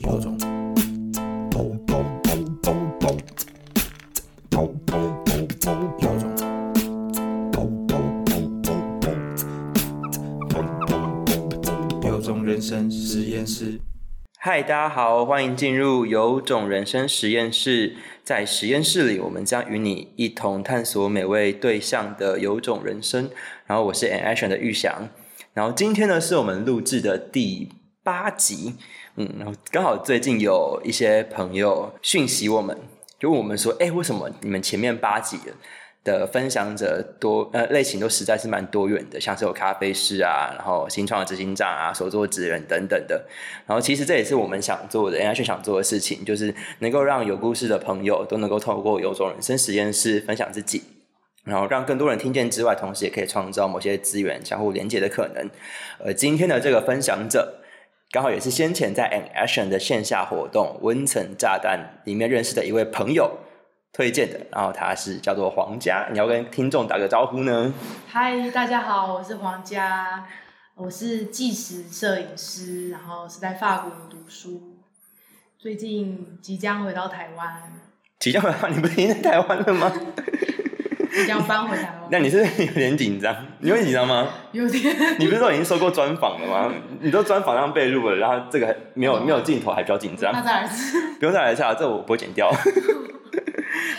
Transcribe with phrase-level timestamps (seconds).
[0.00, 0.36] 有种。
[12.02, 13.80] 有种人生实验室。
[14.38, 17.96] 嗨，大家好，欢迎进入有种人生实验室。
[18.24, 23.30] 在实验室里，我们将与你一同探索每位对象的有种人生。
[23.66, 25.10] 然后我是 An Action 的玉祥。
[25.52, 27.70] 然后今天呢，是我们录制的第
[28.02, 28.76] 八集。
[29.16, 32.76] 嗯，然后刚好最近有一些朋友讯息我们，
[33.20, 35.38] 就问我们说：“哎，为什么你们前面八集
[36.04, 43.24] 的分享者多呃类型都实在是蛮多元的，像是有咖啡师啊，然后新创的执行长啊，手作职人等等的。
[43.66, 50.82] 然后其实这也是我们想做的，应该去想做的事情，就是能够让有故事的朋友都能够透过有种人生实验室分享自己，
[51.44, 55.50] 然后让更多人听见之外，同时也可以创造某些资源相互连接的可能。
[56.04, 57.60] 而今天的这个分享者。
[58.10, 63.38] 刚好也是先前在 An Action 的线下活动温层炸弹里面认识的一位朋友
[63.94, 67.72] 推荐的，然后他是叫做黄家，你要跟听众打个招呼呢？
[68.08, 70.26] 嗨，大家好，我是黄家，
[70.74, 74.60] 我是纪实摄影师，然后是在法国读书，
[75.56, 77.70] 最近即将回到台湾，
[78.18, 79.92] 即将回到你不是已经在台湾了吗？
[81.12, 82.08] 即将搬回台湾。
[82.10, 83.46] 那你是有点紧张？
[83.60, 84.28] 你会紧张吗？
[84.50, 84.92] 有点。
[85.20, 86.74] 你不是说已经收过专访了吗？
[87.00, 90.32] 你都专访上被录了，然后这个没有没有镜头，还比较紧张。
[90.32, 91.14] 那再来一次。
[91.20, 92.50] 不用再来一次，这我不会剪掉。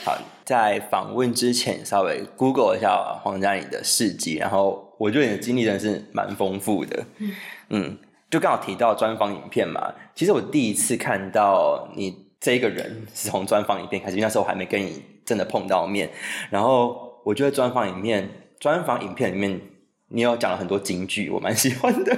[0.06, 7.04] 好，在访问之前稍微 Google 一下黄家颖的事迹，然后我觉得你的经历真的是蛮丰富的。
[7.18, 7.32] 嗯
[7.70, 7.98] 嗯，
[8.30, 16.12] 就刚好提到专访影片嘛，其实我第一次看到你这个人是从专访影片开始，那时候我还没跟你真的碰到面，
[16.52, 19.60] 然后我觉得专访影片、专访影片里面
[20.10, 22.16] 你有讲了很多金句，我蛮喜欢的。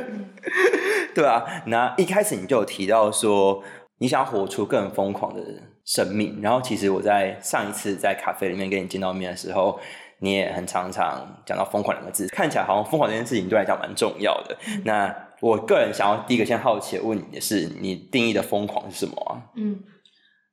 [1.15, 3.63] 对啊，那一开始你就有提到说
[3.99, 5.41] 你想活出更疯狂的
[5.87, 9.79] 生命，然后其实我在上一次在咖啡里面跟你见到面的时候，
[10.19, 14.57] 你也很常常讲到疯狂两个字，看起来好像疯狂这件事情对来讲蛮重要的。
[14.83, 19.31] 那我个人想要第一个先好奇的问你的是，你定义的疯狂是什么啊？
[19.55, 19.81] 嗯，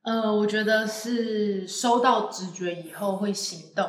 [0.05, 3.85] 呃，我觉得是收到直觉以后会行动，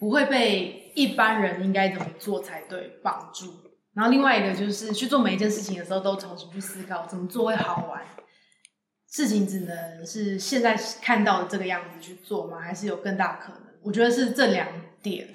[0.00, 3.52] 不会被一般人应该怎么做才对绑住。
[3.94, 8.02] 然后另外一个就是去做每一件事情的时候，都重新去思考怎么做会好玩。
[9.16, 12.60] 事情只能是现在看到的这个样子去做吗？
[12.60, 13.62] 还是有更大可能？
[13.80, 14.68] 我觉得是这两
[15.00, 15.28] 点。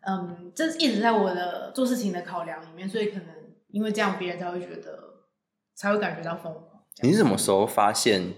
[0.00, 3.26] 嗯，这一直在我的做事情的考量里面，所以可能
[3.68, 5.26] 因为这样，别人才会觉得，
[5.74, 6.82] 才会感觉到疯狂。
[7.02, 8.32] 你是什么时候发现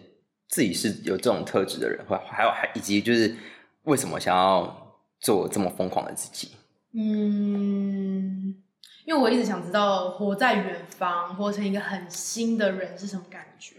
[0.48, 2.04] 自己是有这种特质的人？
[2.06, 3.36] 或还有还以及就是
[3.84, 6.50] 为什么想要做这么疯狂的自己？
[6.92, 8.56] 嗯，
[9.04, 13.76] 因为我一直想知道活在远方，活成一个很新的人是什么感觉。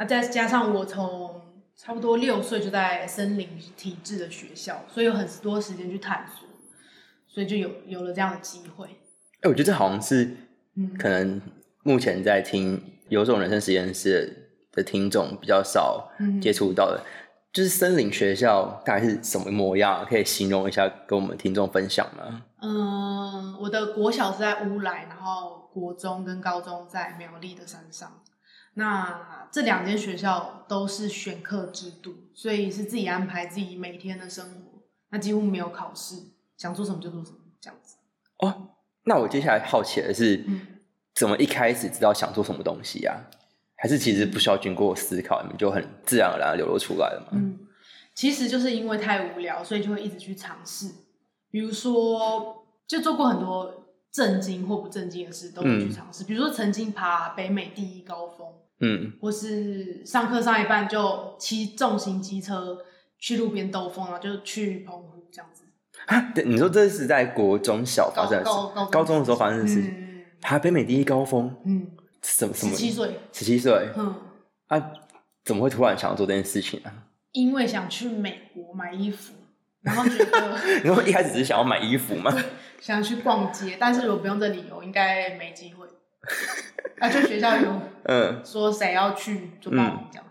[0.00, 1.42] 那再加上我从
[1.76, 3.46] 差不多六岁就在森林
[3.76, 6.48] 体制的学校，所以有很多时间去探索，
[7.28, 8.86] 所以就有有了这样的机会。
[9.42, 10.24] 哎，我觉得这好像是，
[10.76, 11.38] 嗯可能
[11.82, 17.04] 目前在听有种人生实验室的听众比较少接触到的，
[17.52, 20.06] 就是森林学校大概是什么模样？
[20.08, 22.42] 可以形容一下，跟我们听众分享吗？
[22.62, 28.10] 嗯，我的国小是在乌来，然后国中跟高中在苗栗的山上。
[28.80, 36.16] 那这两间学校都是选课制度，所以是自己安排自己每天的生活，那几乎没有考试，
[36.56, 37.96] 想做什么就做什么，这样子。
[38.38, 38.70] 哦，
[39.04, 40.42] 那我接下来好奇的是，
[41.14, 43.22] 怎么一开始知道想做什么东西呀？
[43.76, 47.32] 还是其实不需要经过思考，你们就很自然而然流露出来了嘛？
[47.32, 47.58] 嗯，
[48.14, 50.90] 其实就是因为太无聊，所以就会一直去尝试，
[51.50, 58.46] 比如说就做过很多震惊或不震惊的事，都会去尝试，比如说曾经爬北美第一高峰。
[58.80, 62.78] 嗯，或是上课上一半就骑重型机车
[63.18, 65.64] 去路边兜风，然后就去澎湖这样子。
[66.06, 68.50] 啊，你说这是在国中小发生的事，
[68.90, 69.84] 高中的时候发生的事，
[70.40, 71.54] 爬北美第一高峰。
[71.64, 71.86] 嗯，
[72.22, 72.72] 什么什么？
[72.72, 73.90] 十七岁，十七岁。
[73.96, 74.14] 嗯，
[74.68, 74.92] 啊，
[75.44, 76.90] 怎么会突然想要做这件事情呢？
[77.32, 79.34] 因为想去美国买衣服，
[79.82, 82.34] 然后觉得，然后一开始只是想要买衣服吗？
[82.80, 85.79] 想去逛街，但是如果不用这理由，应该没机会。
[87.00, 90.24] 啊，就学校有 嗯说谁要去就报名这样，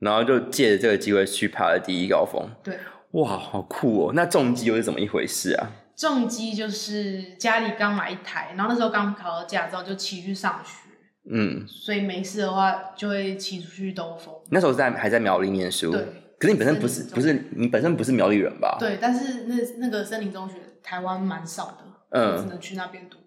[0.00, 2.48] 然后就借着这个机会去爬了第一高峰。
[2.62, 2.78] 对，
[3.12, 4.12] 哇，好酷哦！
[4.14, 5.70] 那重机又是怎么一回事啊？
[5.96, 10.88] 重机就是家里刚买一台，然后那时候刚考到驾照，就骑去上学。
[11.30, 14.34] 嗯，所以没事的话就会骑出去兜风。
[14.50, 16.06] 那时候在还在苗栗念书，对。
[16.38, 18.76] 可是你本身不是不是你本身不是苗栗人吧？
[18.78, 21.78] 对，但是那那个森林中学台湾蛮少的。
[22.10, 23.18] 嗯我只能去那边读，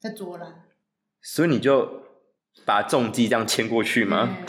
[0.00, 0.48] 在左兰。
[1.28, 2.02] 所以你就
[2.64, 4.28] 把重机这样牵过去吗？
[4.40, 4.46] 嗯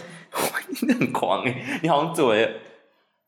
[0.81, 1.79] 你 很狂哎！
[1.81, 2.49] 你好像做了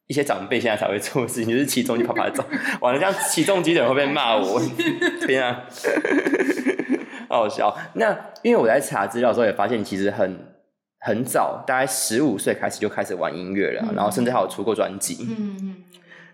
[0.06, 2.44] 一些长辈现在才会做的事情，就是起重机啪啪走。
[2.81, 4.62] 完了，这样起重机的人会不会骂我？
[5.25, 5.63] 天啊，
[7.28, 7.75] 好好笑。
[7.94, 8.12] 那
[8.44, 10.54] 因为我在查资料的时候也发现，你其实很
[11.00, 15.18] 很早，大概十五岁开始就开始玩音乐了，嗯然后甚至还有出过专辑。
[15.22, 15.84] 嗯嗯，嗯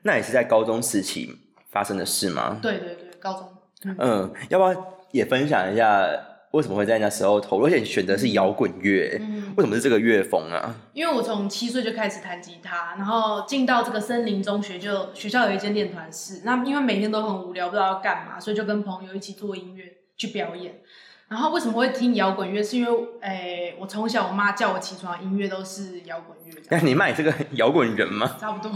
[0.01, 1.33] 那也是在高中时期
[1.69, 2.59] 发生的事吗？
[2.61, 3.47] 对对对，高中。
[3.85, 6.05] 嗯嗯，要不要也分享一下
[6.55, 7.65] 为什么会在那时候投入？
[7.65, 10.75] 而且你选择是摇滚乐，嗯，为什么是这个乐风啊？
[10.93, 16.41] 因为我从七岁就开始弹吉他，然后进到这个森林中学就，学校有一间练团室。
[16.43, 19.83] 那因为每天都很无聊，不知道要干嘛，所以就跟朋友一起做音乐
[20.17, 20.79] 去表演。
[21.27, 22.63] 然后为什么会听摇滚乐？
[22.63, 28.37] 是因为诶、我从小我妈叫我起床，音乐都是摇滚乐，那你妈也是个摇滚人吗？
[28.39, 28.71] 差不多。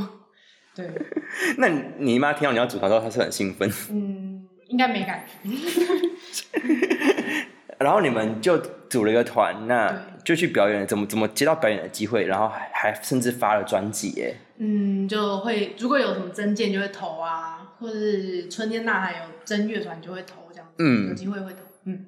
[0.76, 0.90] 对，
[1.58, 1.68] 那
[1.98, 5.50] 你妈听到你要组团之后，她是很兴奋，嗯，应该没感觉。
[7.80, 8.58] 然后你们就
[8.90, 14.36] 组了一个团，那就去表演，怎么怎么接到表演的机会，然后还还甚至发了专辑耶。
[14.58, 21.60] 嗯，就会如果有什么增建就会投啊，或者是春天呐喊有真乐团就会投这样子，嗯有机会会投。
[21.86, 22.06] 嗯，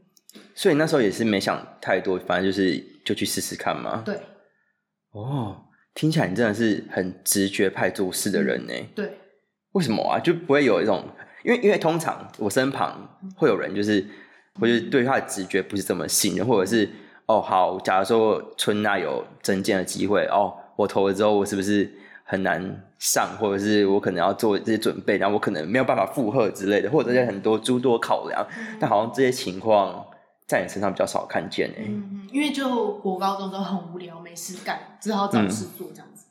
[0.54, 4.04] 所以那时候也是没想太多，反正就是就去试试看嘛。
[4.06, 4.20] 对
[5.12, 5.64] 哦，
[5.94, 8.74] 听起来你真的是很直觉派做事的人呢。
[8.94, 9.18] 对，
[9.72, 10.20] 为什么啊？
[10.20, 11.06] 就不会有一种，
[11.44, 14.06] 因为因为通常我身旁会有人就是，
[14.62, 16.88] 或者对他的直觉不是这么信任，或者是
[17.26, 21.92] 哦好，假如说春娜有增建的机会，哦我投了之后，我是不是
[22.24, 28.48] 很难上，或者是我可能要做这些准备，然后我可能没有办法负荷之类的，或者是很多诸多考量，
[28.80, 30.06] 但好像这些情况
[30.46, 31.86] 在你身上比较少看见诶。
[31.88, 36.26] 嗯嗯，因为就国高中都很无聊，没事干，只好找事做这样子。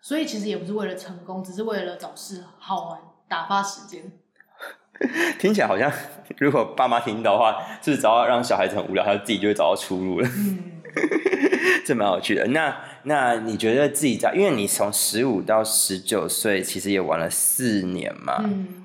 [0.00, 4.10] 所以其实也不是为了成功，只是为了找事好玩，打发时间。
[5.38, 5.90] 听起来好像，
[6.38, 10.28] 如果爸妈听到的话，是不是只要让小孩子很无聊，他自己就会找到出路了。
[10.36, 10.58] 嗯，
[11.86, 12.46] 这蛮有趣的。
[12.48, 18.36] 那那你觉得自己在，因为你从十五到十九岁，其实也玩了四年嘛。
[18.44, 18.84] 嗯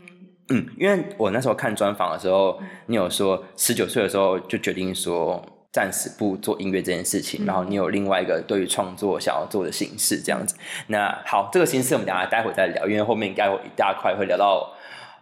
[0.49, 10.55] 嗯因为我那时候看专访的时候，你有说十九岁的时候就决定说暂时不做音乐这件事情，嗯然后你有另外一个对于创作想要做的形式这样子。
[10.87, 14.71] 那好，这个形式我们等下待会再聊，因为后面应该有一大块会聊到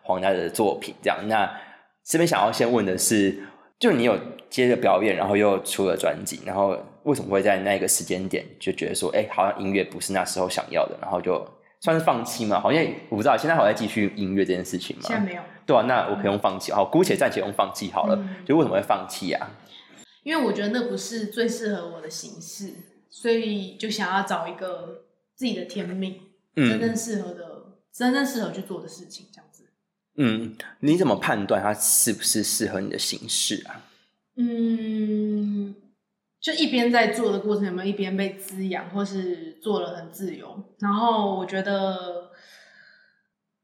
[0.03, 1.17] 黄家的作品这样。
[1.27, 1.49] 那
[2.03, 3.43] 这边想要先问的是，
[3.79, 4.17] 就你有
[4.49, 11.45] 接着表演，然后又出了专辑，然后为什么会在那个时间点就觉得说，哎、好像音乐不是那时候想要的，然后就
[11.79, 12.59] 算是放弃嘛？
[12.59, 15.03] 好像我不知道，现在还在继续音乐这件事情吗？
[15.05, 18.15] 现在没有，对啊，那我可以用放弃，好，姑且暂且用放弃好了。
[18.17, 19.51] 嗯就为什么会放弃啊？
[20.23, 22.73] 因为我觉得那不是最适合我的形式，
[23.09, 25.03] 所以就想要找一个
[25.35, 26.19] 自己的天命，
[26.55, 27.43] 真嗯正适合的、
[27.93, 29.25] 真正适合去做的事情。
[30.15, 33.81] 嗯，你怎么判断它是不是适合你的形式啊？
[34.35, 35.75] 嗯，
[36.39, 40.63] 就一边在做的过程有没有一边被滋养，或是做了很自由？
[40.79, 42.31] 然后我觉得，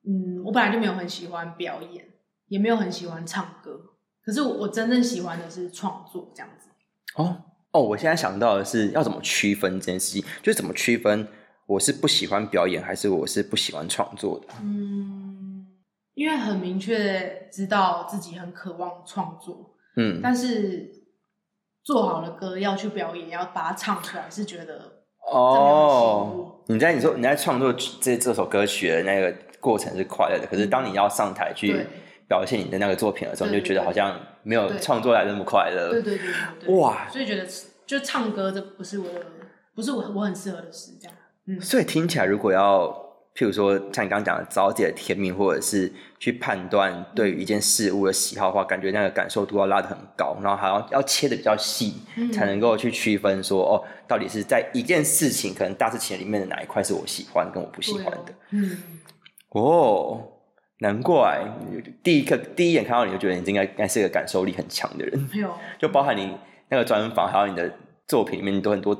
[0.08, 2.06] 嗯，我本来就没有很喜欢表演，
[2.48, 3.80] 也没有很喜欢唱歌，
[4.24, 6.70] 可是我真正喜欢的是创作这样子。
[7.16, 11.28] 哦哦，我现在想到的是要怎么区分这件事情，就是怎么区分
[11.68, 14.48] 我是不喜欢表演，还是我是不喜欢创作的？
[14.64, 15.39] 嗯，
[16.20, 20.92] 因为很明确知道自己很渴望创作，嗯，但是
[21.82, 27.72] 做好了歌要去表演，要把它唱出来，是觉得哦，你在你说你在创作
[28.02, 31.88] 这这首歌曲的那个过程是快乐的，可是当你要上台去
[32.28, 34.78] 表现你的那个作品的时候，你就觉得好像没有对。
[34.78, 35.90] 创作来的那么快乐。
[35.90, 36.20] 对对
[36.60, 36.76] 对。
[36.76, 37.08] 哇。
[37.10, 37.48] 所以觉得
[37.88, 39.26] 就唱歌这不是我的，
[39.74, 41.18] 不是我我很适合的事，这样。
[41.48, 41.62] 嗯。
[41.62, 43.09] 所以听起来，如果要
[43.40, 52.30] 譬如说像你刚刚讲的找到自己的天命，或者是去判断对于一件事物的喜好的话，感觉那个感受度要拉得很高，然后还要要切的比较细，嗯。
[52.34, 58.34] 才能够去区分说哦，到底是在一件事情可能大事情里面的哪一块是我喜欢跟我不喜欢的。
[58.50, 58.78] 嗯，
[59.52, 60.22] 哦，
[60.80, 61.42] 难怪
[62.04, 66.36] 第一个第一眼看到你就觉得你应该应该是个感受力很强的人，没有，就包含你
[66.68, 67.74] 那个专访，还有你的
[68.06, 68.94] 作品里面，你都很多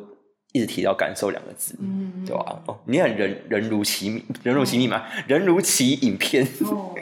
[0.52, 1.76] 一直提到感受两个字。
[1.80, 6.48] 嗯，对吧、哦，你很人人如其名，人如其名嘛，人如其影片。
[6.66, 6.96] 哦，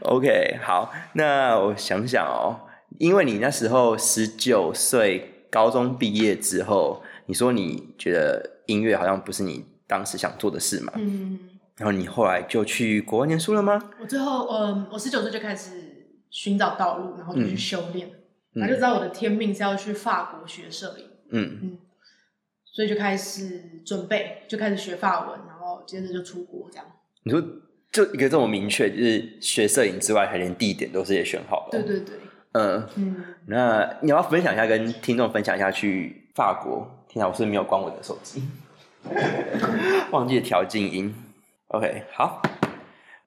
[0.02, 11.38] OK，好，那我想想哦，因为你那时候十九岁，高中毕业之后，你说你觉得音乐好像不是你当时想做的事嘛，嗯，
[11.76, 13.80] 然后你后来就去国外念书了吗？
[14.00, 15.70] 我最后，嗯，我十九岁就开始
[16.30, 18.19] 寻找道路，然后就去修炼，嗯
[18.54, 21.78] 然后就知道我的天命是要去法国学摄影，嗯，
[22.64, 26.86] 所以就开始准备，就开始学法文，然后接着就出国这样。
[27.22, 27.40] 你说
[27.92, 31.68] 就一个这么明确，就是学摄影之外，还连地点都是也选好了。
[31.70, 32.16] 对对对，
[32.52, 36.88] 嗯，嗯，那你要要分享一下，跟听众分享一下去法国？
[37.08, 38.42] 天啊，我是没有关我的手机，
[40.12, 41.14] 忘记调静音。
[41.68, 42.40] OK，好。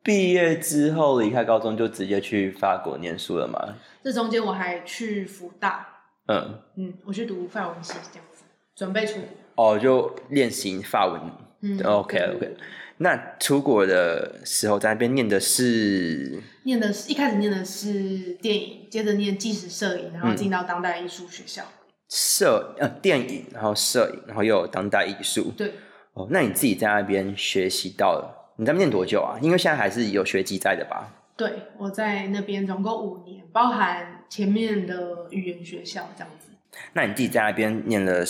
[0.04, 3.76] 毕业之后离开高中就直接去法国念书了吗？
[4.04, 5.88] 这中间我还去福大，
[6.28, 8.44] 嗯，嗯，我去读法文系这样子，
[8.76, 9.30] 准备出国。
[9.56, 11.22] 哦，就练习法文。
[11.62, 12.58] 嗯 OK OK。
[12.98, 21.64] 那出国的时候在那边念的是念的是一开始念的是电影，接着念纪实摄影，然后嗯进到当代艺术学校。
[22.10, 25.52] 摄呃电影，然后摄影，然后又有当代艺术。
[25.58, 25.72] 对，
[26.14, 29.38] 哦，那你自己在那边学习到了，你在那念多久啊？
[29.42, 31.12] 因为现在还是有学籍在的吧？
[31.36, 36.52] 对，我在那边总共五年，包含前面的语言学校这样子。
[36.94, 38.24] 那你自己在那边念了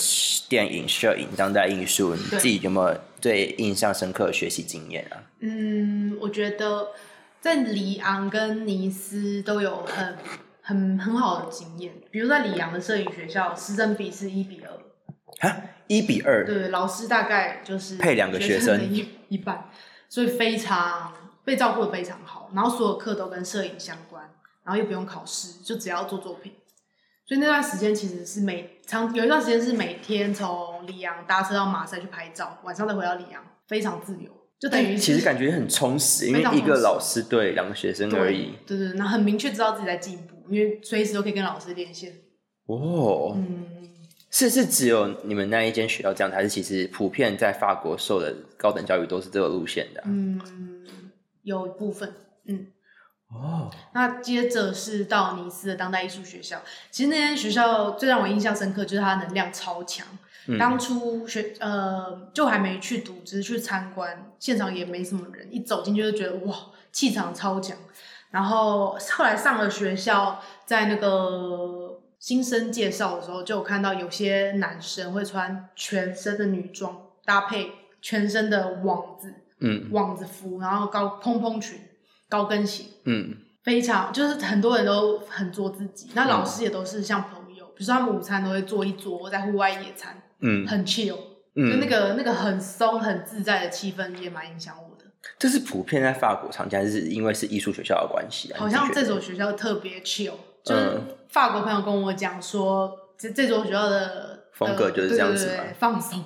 [0.48, 5.22] 电影、摄影、当代艺术，你自己有没有最印象深刻的学习经验啊？
[5.40, 6.88] 嗯，我觉得
[7.40, 10.16] 在里昂跟尼斯都有很
[10.60, 11.92] 很很好的经验。
[12.10, 19.70] 比如在里昂的摄影学校，师生比是一比二，啊，一比二，对，老师大概就是配两个学生的一一半，
[20.14, 21.12] 所以非常
[21.44, 22.48] 被照顾的非常好。
[22.54, 24.22] 然后所有课都跟摄影相关，
[24.62, 26.52] 然后又不用考试，就只要做作品。
[27.26, 34.30] 所以那段时间其实是每长有一段时间是每天从里昂搭车到马赛去拍照，晚上再回到里昂，非常自由，
[34.60, 38.52] 就等于其实感觉很充实，因为一个老师对两个学生而已。
[38.64, 42.12] 对对对，那很明确知道自己在进步，因为随时都可以跟老师连线。
[42.66, 43.66] 哦，嗯，
[44.34, 50.40] 是是只有你们那一间学校这样，还是其实普遍在法国受的高等教育都是这个路线的啊、嗯，
[51.44, 52.12] 有一部分，
[52.46, 52.66] 嗯。
[53.28, 56.60] 哦，那接着是到尼斯的当代艺术学校，
[56.90, 60.04] 其实那间学校最让我印象深刻就是它能量超强。
[60.46, 66.56] 嗯当初学呃就还没去读，只是去参观，现场也没什么人，一走进去就觉得哇
[66.90, 67.76] 气场超强。
[68.30, 71.83] 然后后来上了学校，在那个
[72.24, 79.90] 新生介绍的时候，就有看到有些男生会穿全身的女装，搭配全身的网子嗯。
[79.90, 81.78] 网子服，然后高蓬蓬裙、
[82.30, 90.66] 高跟鞋，嗯，非常就是很多人都很做自己，那老师也都是像朋友，比如说他们午餐都会做一桌在户外野餐，嗯。
[90.66, 91.18] 很 chill，、
[91.56, 91.70] 嗯。
[91.70, 95.04] 就那个那个很松很自在的气氛也蛮影响我的。
[95.38, 98.60] 这是普遍在法国常见，还是因为是艺术学校的关系啊？
[98.60, 100.32] 好像这所学校特别 chill，
[100.64, 100.74] 就
[101.28, 106.24] 法国朋友跟我讲说，这这所学校的风格就是这样子吗对对对放松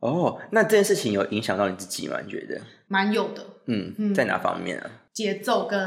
[0.00, 2.20] 哦，那这件事情有影响到你自己吗？
[2.24, 2.60] 你觉得？
[2.88, 4.90] 蛮有的嗯，嗯在哪方面啊？
[5.12, 5.78] 节奏跟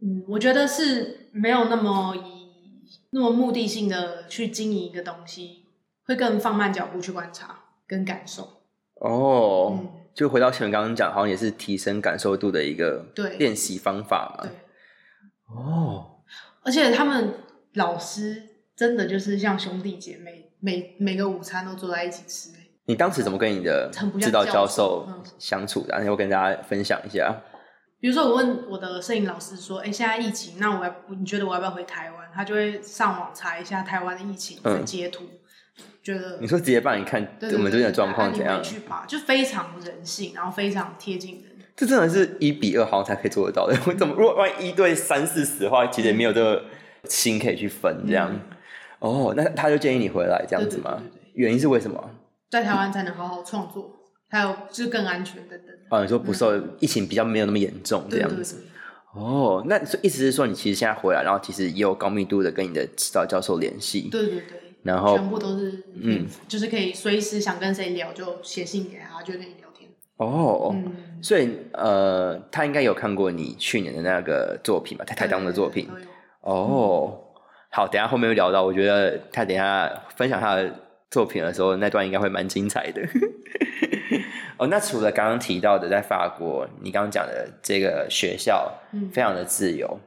[0.00, 5.64] 嗯，我觉得是没有那么以那么目的性的去经营一个东西，
[6.06, 8.62] 会更放慢脚步去观察跟感受。
[9.00, 14.50] 哦，嗯就回到前面刚刚讲，好像也是提升感受度的一个对练习方法嘛对。，
[15.54, 16.15] 哦，
[16.66, 17.32] 而且他们
[17.74, 18.42] 老师
[18.76, 25.04] 真的就是像兄弟姐妹，每每个午餐都坐在一起吃、欸你当时怎么跟你的指导教授
[25.40, 26.04] 相处的啊？
[26.04, 27.34] 要不跟大家分享一下。
[27.98, 35.24] 比如说，我问我的摄影老师说：“哎、现在疫情，那我要你觉得我要不要回台湾？”他就会上网查一下台湾的疫情，的截图，
[36.00, 38.62] 觉得你说直接帮你看我们这边的状况怎样
[39.08, 41.55] 就非常人性，然后非常贴近人。
[41.76, 43.76] 这真的是一比二好像才可以做得到的。
[43.86, 46.64] 我怎么如果万一一对三四十的话，其实也没有这个
[47.04, 48.34] 心可以去分这样。
[48.98, 51.02] 哦，那他就建议你回来这样子吗？
[51.34, 52.10] 原因是为什么？
[52.50, 53.90] 在台湾才能好好创作，
[54.28, 55.76] 还有就是更安全等等。
[55.90, 58.56] 哦，你说不受疫情比较没有那么严重这样子。
[58.56, 64.08] 对哦，那意思是说，你其实现在回来，然后其实也有高密度的跟你的指导教授联系。
[64.10, 69.65] 对对对，然后全部都是嗯嗯，就是可以随时想跟谁聊就写信给他，就跟你聊天。
[70.16, 75.88] 哦，嗯，所以呃，他应该有看过你去年的那个作品吧，台台当的作品。
[76.40, 77.18] 哦，
[77.70, 80.72] 好，等下后面会聊到，我觉得他等下分享他的
[81.10, 83.02] 作品的时候，那段应该会蛮精彩的。
[84.56, 89.10] 哦，那除了刚刚提到的，在法国你刚刚讲的这个学校，嗯。
[89.10, 90.00] 非常的自由，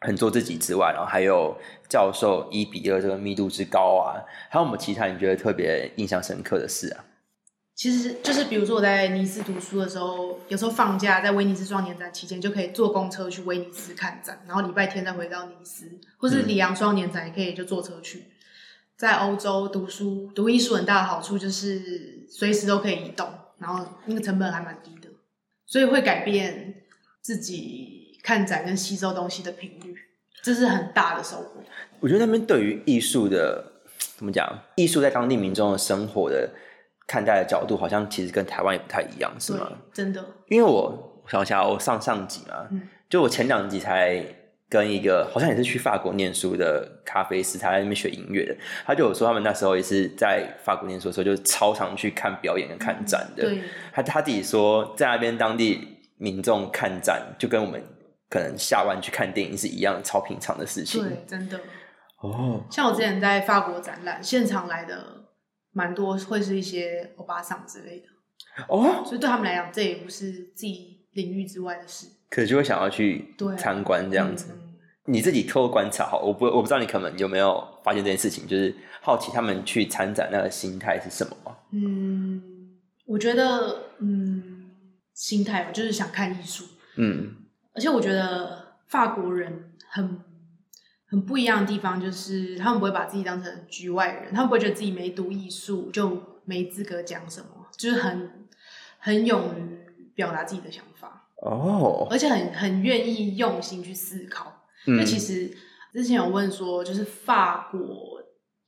[0.00, 1.56] 很做自己之外，然后还有
[1.88, 4.18] 教授一比二这个密度之高啊，
[4.50, 7.04] 还有我们其他你觉得特别印象深刻的事啊？
[7.76, 15.84] 其实就是比如说我在尼斯读书的时候，有时候放假在威尼斯双年展期间，就可以坐公车去威尼斯看展，然后礼拜天再回到尼斯，
[16.16, 18.24] 或是里昂双年展也可以就坐车去。
[18.96, 23.28] 在欧洲读书读艺术很大的好处就是随时都可以移动，
[23.58, 25.10] 然后那个成本还蛮低的，
[25.66, 26.82] 所以会改变
[27.20, 29.94] 自己看展跟吸收东西的频率，
[30.40, 31.62] 这是很大的收获。
[32.00, 33.72] 我觉得那边对于艺术的
[34.16, 36.48] 怎么讲，艺术在当地民众的生活的
[37.06, 44.20] 看待的角度，好像其实跟台湾也不太一样，是吗？，真的，因为我我想想，我上上集嘛，嗯就我前两集才
[44.68, 53.44] 跟一个好像也是去法国念书的咖啡师，他在那边学音乐的，他就有说他们那时候也是在法国念书的时候，就超常去看表演跟看展的。
[53.44, 57.80] 对，他他自己说，在那边当地民众看展，就跟我们
[58.28, 61.00] 可能下湾去看电影是一样超平常的事情。
[61.00, 61.60] 对，真的。
[62.22, 65.15] 哦，像我之前在法国展览，现场来的
[65.76, 68.06] 蛮多，会是一些欧巴桑之类的，
[68.68, 72.06] 哦，所以对他们来讲，这也不是自己领域之外的事。
[72.30, 74.46] 可是就会想要去参观这样子。
[74.50, 74.62] 嗯
[75.08, 81.56] 你自己透过观察，好，我不我不知道你可能有没有发现这件事情，就是好奇他们去参展那个心态是什么吗？
[81.70, 82.42] 嗯，
[83.04, 84.68] 我觉得，嗯，
[85.14, 86.64] 心态就是想看艺术，
[86.96, 87.36] 嗯
[87.72, 90.20] 而且我觉得法国人很
[91.08, 98.30] 很不一样的地方，就是他们不会把自己当成局外人，他们不会觉得自己没读艺术就没资格讲什么，就是很
[98.98, 104.64] 很勇于表达自己的想法，哦，而且很很愿意用心去思考。
[104.88, 105.52] 嗯那其实
[105.92, 108.22] 之前有问说，就是法国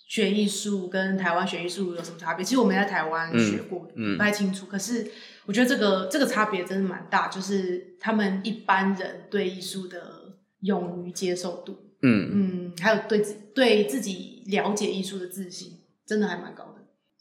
[0.06, 2.44] 学艺术跟台湾学艺术有什么差别？
[2.44, 4.66] 其实我没在台湾嗯学过，嗯不太清楚。
[4.66, 5.06] 可是
[5.46, 15.72] 我觉得这个这个差别真的蛮大，就是他们一般人对艺术的勇于接受度，嗯，嗯，还有对自对自己了解艺术的自信，
[16.06, 16.74] 真的还蛮高的。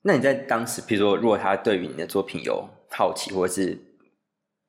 [0.04, 3.78] 那你在当时，比如说，如果他对于你的作品有好奇或者是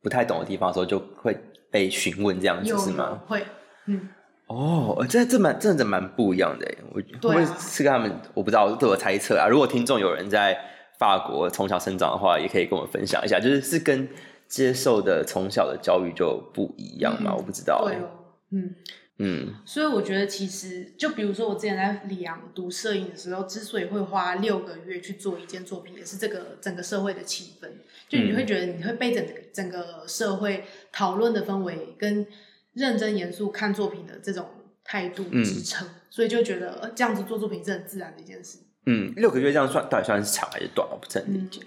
[0.02, 1.38] 不太懂的地方的时候，就会
[1.70, 3.20] 被询问这样子是吗？
[3.26, 3.44] 会，
[3.86, 4.08] 嗯，
[4.46, 6.78] 哦，这这蛮真的蛮不一样的耶。
[7.22, 8.10] 我会是跟他们？
[8.34, 9.46] 我不知道，对我猜测啊。
[9.46, 10.58] 如果听众有人在
[10.98, 14.08] 法国从小生长的话，也可以跟我们分享一下，就是是跟
[14.48, 17.32] 接受的从小的教育就不一样嘛？
[17.32, 17.96] 嗯我不知道耶。
[17.96, 18.10] 对哦，
[18.52, 18.74] 嗯。
[19.20, 27.68] 嗯所以我觉得，其实就比如说我之前在里昂读摄影的时候，之所以会花六个月去做一件作品，也是这个整个社会的气氛。
[28.08, 32.26] 就你会觉得你会被整个整个社会讨论的氛围跟
[32.75, 34.48] 认真严肃看作品的这种
[34.85, 38.59] 态度嗯支撑，所以就觉得呃这样子做作品是很自然的一件事。
[38.87, 40.88] 嗯，六个月这样算到底算是长还是短？
[40.88, 41.61] 我不是很理解。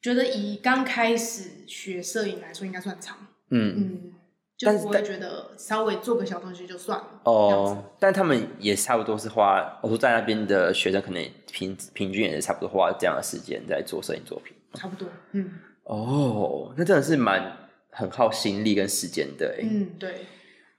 [0.00, 3.16] 觉得以刚开始学摄影来说，应该算长。
[3.50, 4.12] 嗯嗯，
[4.62, 7.06] 就但是不会觉得稍微做个小东西就算了。
[7.24, 11.20] 哦，但他们也差不多是花，我说在那边的学生可能
[11.50, 14.54] 平平均也是差不多花这样的时间在做摄影作品。
[14.74, 15.08] 差不多。
[15.32, 15.50] 嗯
[15.82, 17.56] 哦，那真的是蛮
[17.90, 20.26] 很耗心力跟时间的，哎、嗯，对。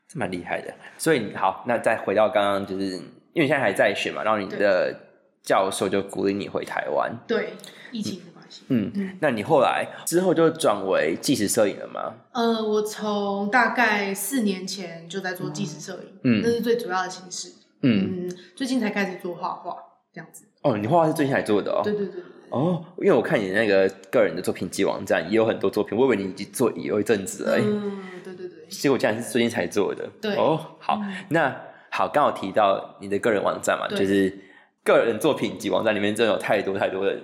[0.07, 0.73] 这蛮厉害的。
[0.97, 4.95] 所以好，那再回到刚刚，就是因为你现在还在学嘛，然后你的
[5.41, 7.53] 教授就鼓励你回台湾，对，
[7.91, 8.32] 疫情的关系。
[8.69, 12.13] 嗯，嗯那你后来之后就转为纪实摄影了吗？
[12.31, 17.49] 呃，我从大概四年前就在做纪实摄影，嗯那是最主要的形式。
[17.81, 19.75] 嗯，嗯，最近才开始做画画，
[20.13, 20.45] 这样子。
[20.61, 21.81] 哦，你画画是最近才做的哦。
[21.83, 22.21] 对对对。
[22.49, 28.67] 哦，因为我看你那个个人的作品集网站也有很多作品，我以为你已经做有一阵子了，哎、嗯，对对对。
[28.69, 30.07] 结果竟然是最近才做的。
[30.21, 31.53] 对哦，好，那
[31.89, 34.37] 好，刚好提到你的个人网站嘛，就是
[34.83, 37.17] 个人作品集网站里面真的有太多太多的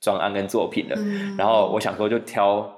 [0.00, 0.96] 专案跟作品了。
[0.98, 1.36] 嗯。
[1.36, 2.70] 然后我想说，就挑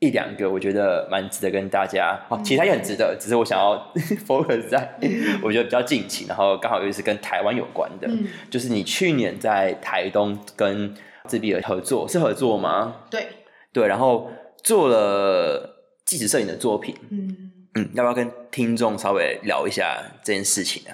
[0.00, 3.76] 一两个我觉得蛮值得跟大家，哦，其他也很值得，只是我想要
[4.26, 4.98] focus 在
[5.42, 10.94] 我觉得比较近期，然后刚好又是跟台湾有关的，嗯，就是你去年在台东跟
[11.28, 12.96] 自闭儿合作，是合作吗？
[13.10, 13.28] 对，
[13.72, 14.30] 对，然后
[14.62, 17.50] 做了纪实摄影的作品，嗯。
[17.76, 20.90] 嗯，要不要跟听众稍微聊一下这件事情呢？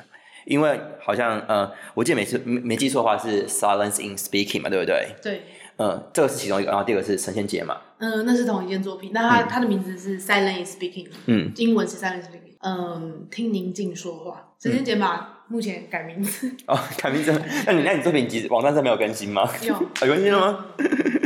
[0.50, 5.14] 因为好像呃，我记得每次没没记错的话是 Silence in Speaking 嘛，对不对？
[5.22, 5.42] 对，
[5.78, 14.48] 嗯，这个是其中一个，然后第二个是神仙节嘛，嗯，那是同一件作品，那它它的名字是 Silent is Speaking，嗯，英文是 Silent is Speaking，嗯，听宁静说话。
[14.60, 17.32] 神仙解码目前改名字，哦，改名字，
[17.66, 19.48] 那你那你作品集网站上没有更新吗？
[19.62, 19.72] 有
[20.06, 20.66] 有更新了吗？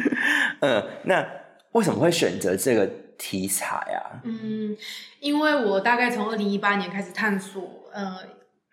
[0.61, 1.27] 嗯，那
[1.73, 4.21] 为什么会选择这个题材啊？
[4.23, 4.77] 嗯，
[5.21, 8.19] 因为我大概从二零一八年开始探索呃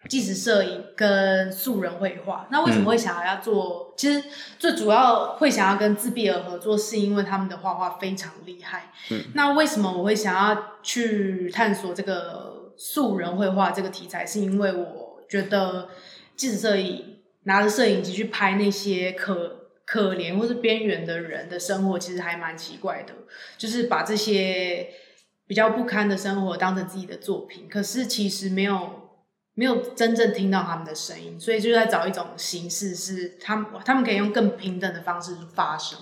[0.10, 2.48] 纪实摄影跟素人绘画。
[2.52, 3.94] 那为什么会想要做？
[3.98, 4.24] 其实
[4.58, 8.92] 最主要会想要跟自闭儿合作，是因为他们的画画非常厉害。
[9.10, 14.26] 嗯，那为什么我会想要去探索这个素人绘画这个题材？
[14.26, 15.90] 是因为我觉得
[16.36, 19.58] 纪实摄影拿着摄影机去拍那些可。
[19.84, 23.14] 可怜或是边缘的人的生活，其实还蛮奇怪的。
[23.58, 24.88] 就是把这些
[25.46, 29.01] 比较不堪的生活当成自己的作品，可是其实没有
[29.62, 36.00] 没有真正听到他们的声音，所以就在找一种形式，是他们他们可以用更平等的方式发声，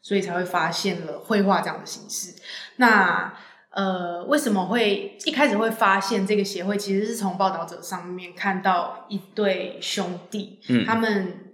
[0.00, 2.40] 所以才会发现了绘画这样的形式。
[2.76, 3.34] 那
[3.68, 6.78] 呃，为什么会一开始会发现这个协会？
[6.78, 11.52] 其实是从报道者上面看到一对兄弟，嗯他们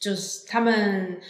[0.00, 1.20] 就是他们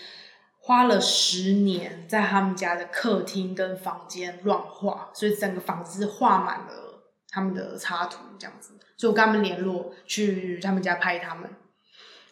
[0.61, 6.90] 花了十年在他们家的客厅跟房间乱画，所以整个房子是画满了
[7.31, 8.75] 他们的插图这样子。
[8.97, 11.49] 所以我跟他们联络，去他们家拍他们。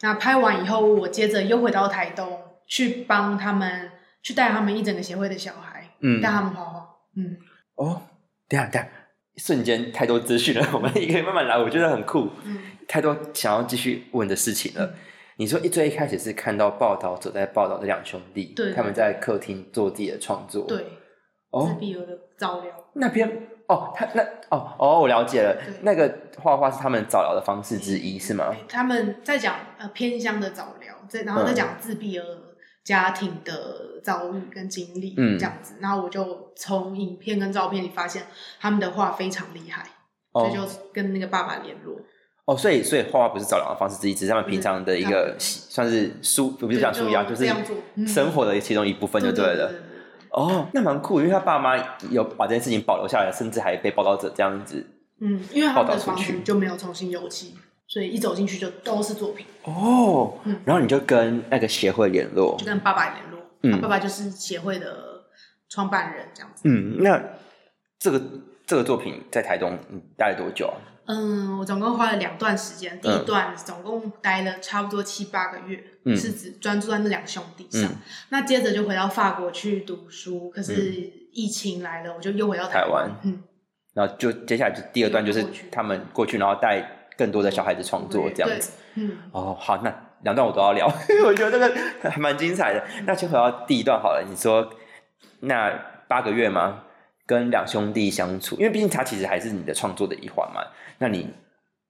[0.00, 3.90] 那拍完以后，我接着又回到台东，去帮他们，
[4.22, 6.88] 去带他们一整个协会的小孩，嗯带他们画画。
[7.16, 7.36] 嗯，
[7.74, 8.02] 哦，
[8.48, 8.88] 等一下等下，
[9.36, 12.30] 瞬间太多资讯了，我们也可以慢慢来，我觉得很酷。
[12.44, 14.94] 嗯太多想要继续问的事情了。
[15.36, 20.84] 你说一最一开始是看到报道者在报道这两兄弟，对他们在客厅做自己的创作。，对，自
[21.50, 22.72] 哦，闭儿的照料。
[22.94, 28.56] 那篇哦，他那哦哦，我了解了对，那个画画是他们早疗的方式之一，是吗？
[28.68, 32.24] 他们在讲呃偏乡的早疗，在然后再讲自闭儿
[32.82, 35.74] 家庭的遭遇跟经历，嗯这样子。
[35.80, 38.22] 然后我就从影片跟照片里发现
[38.58, 39.84] 他们的画非常厉害，
[40.32, 41.96] 所以就哦跟那个爸爸联络。
[42.46, 47.46] 哦，所以所以画画不是早疗的方式之一，只是他们平常的一个习算是书，不是讲书一样，就是
[48.06, 49.70] 生活的其中一部分就对了。
[50.30, 51.76] 哦，那蛮酷，因为他爸妈
[52.10, 54.86] 有把这件事情保留下来，甚至还被报道者这样子。
[55.20, 57.54] 嗯，因为他们的房子就没有重新油漆，
[57.86, 62.66] 所以一走进去就都是作品，哦，嗯然后你就跟那个协会联络就。
[62.66, 63.38] 跟爸爸联络。
[63.62, 65.24] 嗯他爸爸就是协会的
[65.68, 66.62] 创办人，这样子。
[66.64, 67.20] 嗯，那
[67.98, 68.22] 这个
[68.64, 70.78] 这个作品在台东嗯待了多久啊？
[71.06, 77.90] 嗯，我总共花了两段时间，第一嗯段总共待了差不多七八个月，嗯是指专注在那两兄弟上。
[77.90, 77.96] 嗯
[78.30, 80.92] 那接着就回到法国去读书，可是
[81.32, 83.10] 疫情来了，我就又回到台湾湾。
[83.22, 83.42] 嗯，
[83.94, 88.72] 然后就接下来就第二段就是他们过去，然后带更多的小孩子创作这样子。
[88.94, 90.86] 嗯，哦，好，那两段我都要聊，
[91.24, 92.84] 我觉得这个还蛮精彩的。
[93.06, 94.68] 那先回到第一段好了，你说
[95.40, 95.70] 那
[96.08, 96.84] 八个月吗？
[97.26, 100.62] 跟两兄弟相处，因为毕竟他其实还是你的创作的一环嘛。
[100.96, 101.28] 那你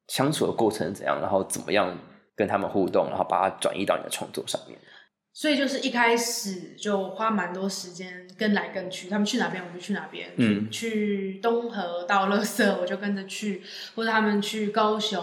[0.09, 1.20] 相处的过程是怎样？
[1.20, 1.96] 然后怎么样
[2.38, 4.79] 跟他们互动，然后把它转移到你的创作上面？
[5.35, 10.68] 所以就是一开始就花蛮多时间跟来跟去，他们去哪边我就去哪边，嗯。
[10.70, 13.62] 去去东河倒垃圾我就跟着去，
[13.94, 15.22] 或者他们去高雄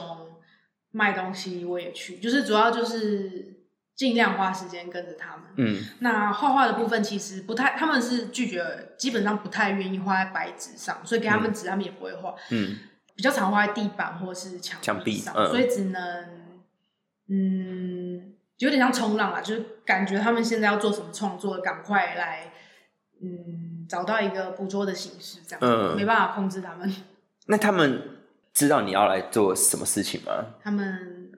[0.92, 3.58] 卖东西我也去，就是主要就是
[3.94, 5.46] 尽量花时间跟着他们。
[5.58, 5.84] 嗯。
[6.00, 8.64] 那画画的部分其实不太，他们是拒绝，
[8.98, 12.78] 基本上不太愿意画在白纸上，所以给他们纸他们也不会画，嗯。
[13.18, 15.50] 比较常画在地板或是墙墙壁上，嗯。
[15.50, 16.45] 所以只能
[17.30, 22.52] 嗯，有点像冲浪啊，就是感觉他们现在要做什么创作，赶快来
[23.22, 26.94] 嗯找到一个捕捉的形式，这样，嗯没办法控制他们，
[27.48, 28.02] 那他们
[28.54, 30.32] 知道你要来做什么事情吗？
[30.62, 31.32] 他们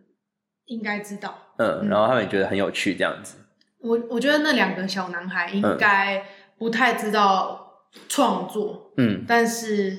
[0.66, 1.38] 应该知道。
[1.58, 3.38] 嗯，嗯然后他们也觉得很有趣，这样子。
[3.80, 6.24] 我我觉得那两个小男孩应嗯该
[6.58, 9.96] 不太知道创作，嗯，但是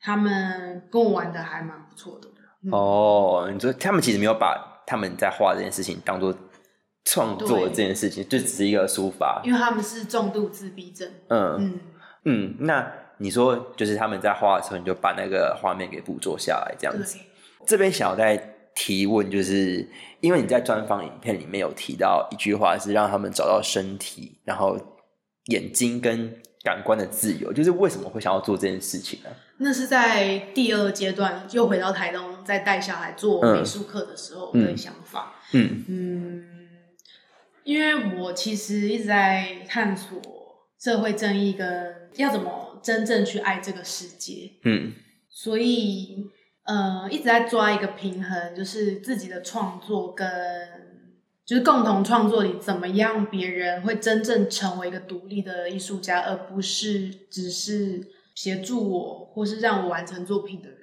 [0.00, 2.28] 他们跟我玩的还蛮不错的。
[2.64, 6.36] 嗯、哦，你说他们其实没有把他们在画这件事情当做
[7.06, 9.40] 创作对这件事情，就只是一个抒发。
[9.42, 11.10] 因为他们是重度自闭症。
[11.28, 11.80] 嗯嗯，
[12.26, 17.16] 嗯，那你说就是他们在画的时候，你就把那个画面给捕捉下来，这样子。
[17.16, 17.26] 对，
[17.66, 18.36] 这边想要再
[18.74, 19.88] 提问，就是
[20.20, 24.78] 因为你在专访影片里面有提到一句话，是让他们找到身体，然后
[25.46, 29.30] 眼睛跟感官的自由，就是为什么会想要做这件事情呢？
[29.62, 35.36] 那是在第二阶段又回到台东，再带小孩做嗯美术课的时候嗯的想法。
[35.52, 36.68] 嗯嗯，
[37.64, 40.20] 因为我其实一直在探索
[40.78, 44.50] 社会正义跟要怎么真正去爱这个世界。
[44.64, 44.92] 嗯
[45.28, 46.26] 所以
[46.64, 50.28] 呃一直在抓一个平衡，就是自己的创作跟
[51.44, 58.00] 就是共同创作里怎么样，别人会真正成为一个独立的艺术家，而不是只是
[58.34, 60.78] 协助我或是让我完成作品的人。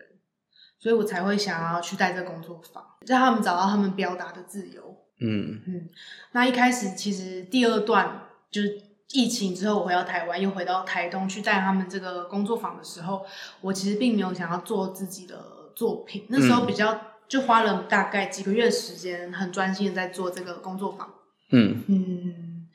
[0.81, 4.95] 所以我才会想要去带这工作坊，让他们找到他们表达的自由。
[5.19, 5.89] 嗯嗯，
[6.31, 8.81] 那一开始其实第二段就是
[9.12, 13.25] 疫情之后，我回到台湾，又回到台东去带他们这个工作坊的时候，
[13.59, 21.13] 我其实并没有想要做自己的作品，那时候比较、就花了大概几个月时间，很专心的在做这个工作坊。
[21.51, 22.69] 嗯嗯，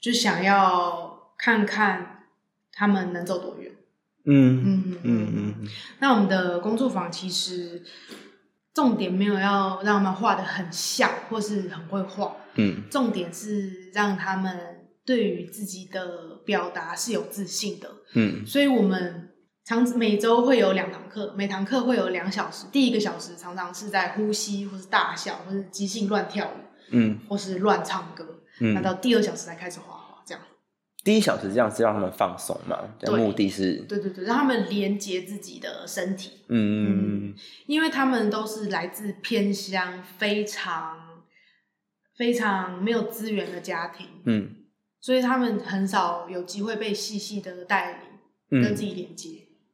[0.00, 2.24] 就想要看看
[2.72, 3.70] 他们能走多远。
[4.26, 5.68] 嗯嗯嗯嗯
[6.00, 7.82] 那我们的工作坊其实
[8.72, 17.90] 重点没有要让他们画的很像，或是很会画，嗯重点是让他们对于自己的表达是有自信的。
[18.14, 19.30] 嗯所以我们
[19.64, 22.66] 常每周会有两堂课，每堂课会有两小时。
[22.72, 26.60] 第一个小时常常是在呼吸，或是大笑，或是即兴乱跳舞，
[26.90, 28.24] 嗯或是乱唱歌。
[28.60, 30.03] 嗯那嗯，到第二小时才开始画。
[31.04, 32.78] 第一小时这样是让他们放松嘛？
[32.98, 36.30] 对目的是对对对，让他们连接自己的身体。
[36.48, 37.34] 嗯
[37.66, 40.96] 因为他们都是来自偏乡，非常
[42.16, 44.56] 非常没有资源的家庭，嗯
[45.00, 48.00] 所以他们很少有机会被细细的带
[48.50, 49.28] 领，跟自己连接。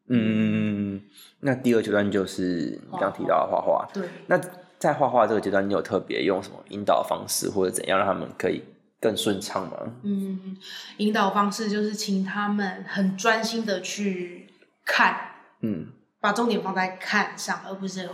[0.08, 1.02] 嗯嗯嗯嗯。
[1.38, 3.88] 那第二阶段就是你刚刚提到的画画。
[3.94, 4.08] 对。
[4.26, 4.36] 那
[4.78, 8.64] 在画画这个阶段，你有特别用什么引导方式，或者怎样让他们可以
[9.00, 9.94] 更顺畅吗？
[10.02, 10.56] 嗯，
[10.98, 14.48] 引导方式就是请他们很专心的去
[14.84, 15.16] 看，
[15.62, 15.86] 嗯，
[16.20, 18.08] 把重点放在看上，而不是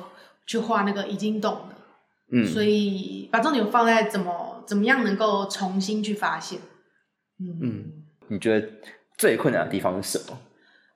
[0.47, 1.77] 去画那个已经懂的。
[2.33, 6.61] 嗯，所以把重点放在怎么怎么样能够重新去发现。
[7.39, 7.93] 嗯嗯，
[8.29, 8.69] 你觉得
[9.17, 10.39] 最困难的地方是什么？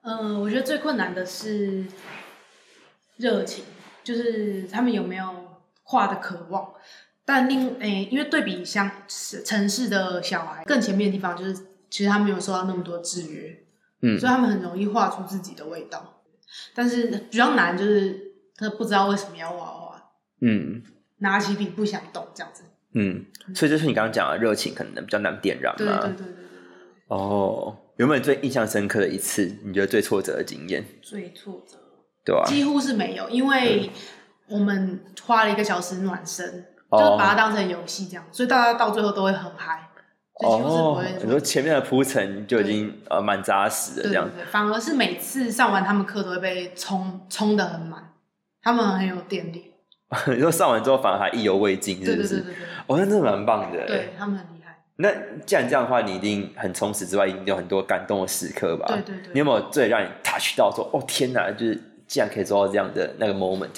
[0.03, 1.85] 嗯，我觉得最困难的是
[3.17, 3.63] 热情，
[4.03, 6.73] 就是他们有没有画的渴望。
[7.25, 11.53] 但另诶，因为对比像城市的小孩，更前面的地方就是，
[11.89, 13.63] 其实他没有受到那么多制约，
[14.01, 16.23] 嗯，所以他们很容易画出自己的味道。
[16.73, 20.83] 但是比较难就是他不知道为什么要画画，嗯，
[21.19, 26.35] 拿起笔不想动这样子，嗯，所以就是你刚刚讲的热情可能比较难点燃嘛，对对对对对对。
[27.07, 29.45] 哦，有没有最印象深刻的一次？
[29.63, 30.83] 你觉得最挫折的经验？
[31.01, 31.77] 最挫折，
[32.25, 32.43] 对啊？
[32.45, 33.89] 几乎是没有，因为
[34.47, 36.65] 我们花了一个小时暖身。
[36.91, 39.87] 就是把它当成游戏这样，所以大家到最后都会很嗨。
[40.43, 48.13] 哦，你说前面的铺陈就已经呃蛮扎实的这样，反而是每次上完他们课都会被充充的很满，
[48.61, 49.71] 他们很有电力。
[50.27, 52.27] 你说上完之后反而还意犹未尽，是不是？
[52.27, 53.85] 对对对对哦，那真的蛮棒的。
[53.85, 54.75] 对他们很厉害。
[54.97, 55.09] 那
[55.45, 58.87] 既然这样的话，你一定很充实之外，一定有很多感动的时刻吧？
[58.87, 59.33] 对对对。
[59.33, 63.69] 你有没有最让你 touch 到说，哦天哪，就是既然可以做到这样的那个 moment？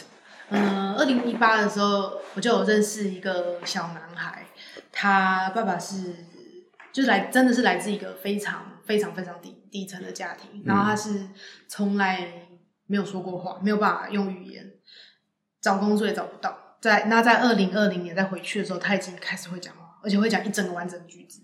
[0.53, 4.45] 嗯，二零一八的时候，我就有认识一个小男孩，
[4.91, 6.13] 他爸爸是，
[6.91, 11.27] 就是来真的是来自一个非常非常非常底底层的家庭，然后他是
[11.67, 12.27] 从来
[12.85, 14.73] 没有说过话，没有办法用语言，
[15.59, 21.41] 找工作也找不到，在那在二零二零年再回去的时候，他已经开始会讲话，而且会讲一整个完整的句子。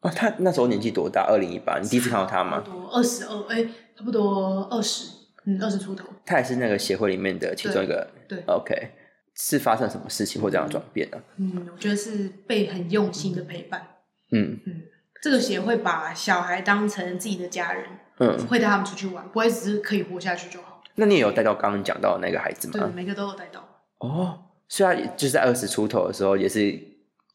[0.00, 1.26] 哦，他那时候年纪多大？
[1.28, 2.60] 二零一八，你第一次看到他吗？
[2.60, 3.64] 多二十二，哎，
[3.94, 5.15] 差不多二十。
[5.46, 8.06] 嗯，二十出头，他也是那个协会里面的其中一个。
[8.28, 8.90] 对，OK，
[9.36, 11.18] 是发生什么事情或这样转变呢？
[11.36, 13.86] 嗯，我觉得是被很用心的陪伴。
[14.32, 14.82] 嗯嗯，
[15.22, 17.84] 这个协会把小孩当成自己的家人，
[18.18, 20.82] 嗯，会带他们出去玩，不会只是可以活下去就好。
[20.96, 22.84] 那你也有带到刚刚讲到的那个孩子吗？
[22.84, 23.60] 对，每个都有带到。
[23.98, 26.76] 哦，虽然就是在二十出头的时候，也是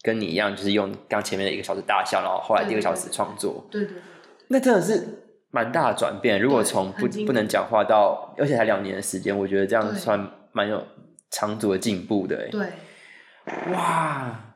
[0.02, 3.66] 跟你一样，就是用刚前面的一个小时大笑，然后后来第二个小时创作。
[3.72, 4.02] 对对对对，
[4.50, 5.20] 那真的是。
[5.52, 10.82] 蛮大的转变，如果从不不能讲话到，而且才两年的时间，我觉得这样算蛮有
[11.30, 12.48] 长足的进步的。
[12.50, 12.68] 对，
[13.74, 14.56] 哇，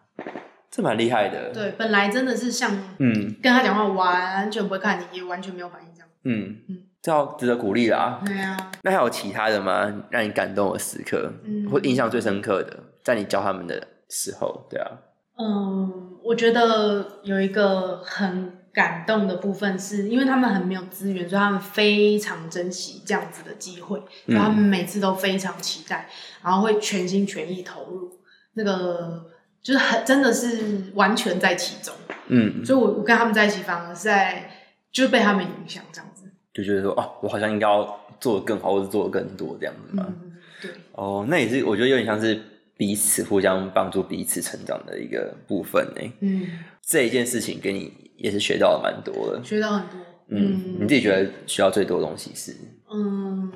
[0.71, 1.51] 这蛮厉害的。
[1.53, 6.07] 对，本来真的是像嗯，跟他讲话完全不会看你，也完全没有反应这样。
[6.23, 8.21] 嗯嗯，这要值得鼓励啦。
[8.25, 8.71] 对啊。
[8.83, 10.03] 那还有其他的吗？
[10.09, 14.91] 让你感动的时刻，嗯或印象最深刻的，在你教他们的时候，对啊。
[15.37, 18.59] 嗯，我觉得有一个很。
[18.75, 26.09] 感动的部分是因为他们很没有资源，所以他们非常珍惜这样子的机会，所以他们每次都非常期待，
[26.43, 28.11] 然后会全心全意投入，
[28.55, 29.25] 那个
[29.63, 31.95] 就是很真的是完全在其中。
[32.27, 34.51] 嗯，所以我我跟他们在一起，反而是在
[34.91, 40.05] 就是被他们影响这样子，就觉得说哦，我好像应该要做的更好，或者做的更多这样子嘛。
[40.07, 40.71] 嗯，对。
[40.91, 42.37] 哦，那也是我觉得有点像是
[42.75, 46.11] 彼此互相帮助、彼此成长的一个部分呢。
[46.19, 46.47] 嗯，
[46.85, 48.04] 这一件事情给你。
[48.17, 49.99] 也是学到了蛮多的，学到很多。
[50.27, 52.55] 嗯，你自己觉得学到最多的东西是？
[52.91, 53.51] 嗯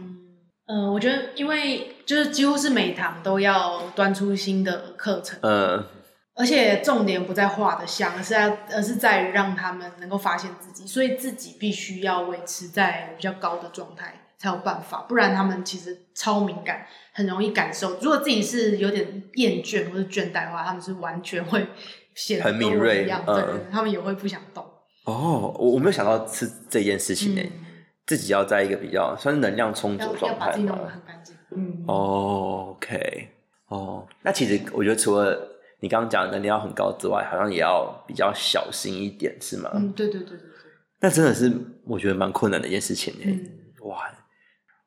[0.68, 5.84] 呃，我觉得因为就是几乎是每堂都要端出新的课程，嗯，
[6.36, 17.98] 而且重点不在画的像，而是在而是在于让他们能够发现自己，所以自己必须要维持在比较高的状态才有办法，不然他们其实超敏感，很容易感受。
[18.00, 21.66] 如果自己是有点厌倦或者倦怠的话，他们是完全会。
[22.42, 24.64] 很敏锐，对，他们也会不想动。
[25.06, 27.42] 哦，我我没有想到是这件事情呢，
[28.06, 31.36] 自己要在一个比较算是能量充足状态嘛，很干净。
[31.52, 33.30] 嗯，OK，
[33.70, 35.48] 哦，那其实我觉得除了
[35.80, 39.72] 你刚刚讲的能量很高之外，好像也要比较小心一点，是吗？
[39.74, 40.48] 嗯，对对对对对。
[41.00, 41.52] 那真的是
[41.86, 43.50] 我觉得蛮困难的一件事情呢。
[43.84, 44.12] 哇，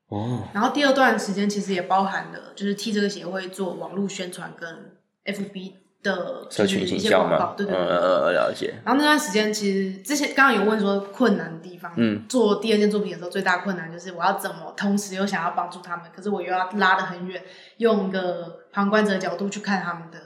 [0.09, 0.47] 哦。
[0.53, 5.82] 然后第二段时间其实也包含了，就是替这个协会做网络宣传跟 FB。
[6.03, 8.75] 的社群一些广告，对对对，了解。
[8.85, 17.41] 然后那段时间，其实之前刚刚有问说困难的地方，嗯，做第二件作品的时候，最大困难就是我要怎么同时又想要帮助他们，可是我又要拉得很远，
[17.77, 20.19] 用一个旁观者角度去看他们的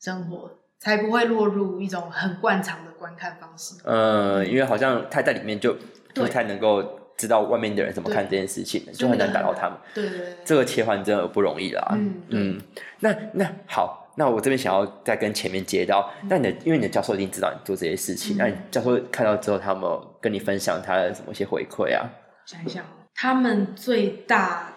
[0.00, 3.74] 生活，才不会落入一种很惯常的观看方式。
[3.84, 5.76] 嗯，因为好像太在里面就
[6.14, 9.76] 不太能够知道外面的人怎么看这件事情，就很难打到他们。
[9.92, 11.88] 对对对，这个切换真的不容易啦。
[11.96, 12.60] 嗯嗯，
[13.00, 14.05] 那那好。
[14.16, 16.28] 那我这边想要再跟前面接到，嗯。
[16.28, 22.08] 那你的因为你的教授一定知道你做这些事情，那你教授看到之后，他有没有跟你分享他的什么一些回馈啊？
[22.46, 24.72] 想一想哦，他们最大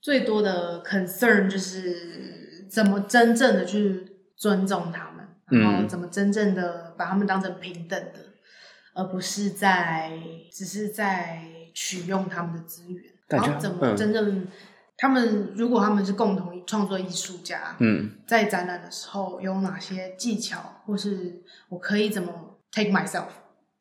[0.00, 8.20] 最多的 concern 就是怎么真正的去尊重他们，嗯然后怎么真正的把他们当成平等的，
[8.94, 10.12] 而不是在
[10.52, 11.42] 只是在
[11.74, 13.96] 取用他们的资源，然后怎么嗯。
[13.96, 14.46] 真正、
[14.96, 18.10] 他们如果他们是共同创作艺术家，嗯。
[18.26, 22.32] 在展览的时候有哪些技巧，或是我可以怎么
[22.72, 23.26] take myself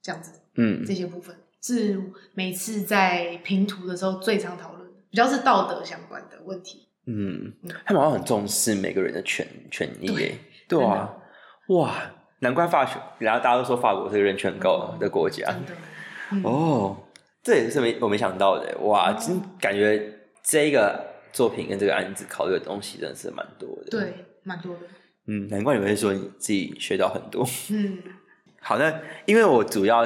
[0.02, 0.32] 这样子。
[0.56, 0.84] 嗯。
[0.86, 2.00] 这些部分是
[2.34, 6.88] 每次在评图的时候最常讨论的，比较是道德相关的问题。
[7.06, 7.54] 嗯。
[7.64, 10.84] 嗯，他们好像很重视每个人的权权益对耶，对。
[10.84, 11.14] 啊，
[11.70, 11.94] 哇，
[12.40, 15.72] 难怪法学，然后大家都说法国是个人权高的国家，真的，
[16.32, 16.98] 嗯，哦，
[17.42, 20.15] 这也是没我没想到的，哇，真感觉
[20.48, 21.04] 这个
[21.34, 24.82] 作品跟这个案子考虑的东西真的是蛮多的。，对，蛮多的。
[25.28, 27.44] 嗯，难怪你会说你自己学到很多。
[27.72, 27.98] 嗯，
[28.62, 30.06] 好，那因为我主要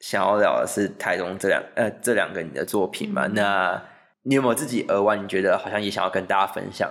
[0.00, 3.82] 想要聊的是台中这两呃这两个你的作品嘛，嗯那
[4.22, 6.90] 你有没有自己额外你觉得好像也想要跟大家分享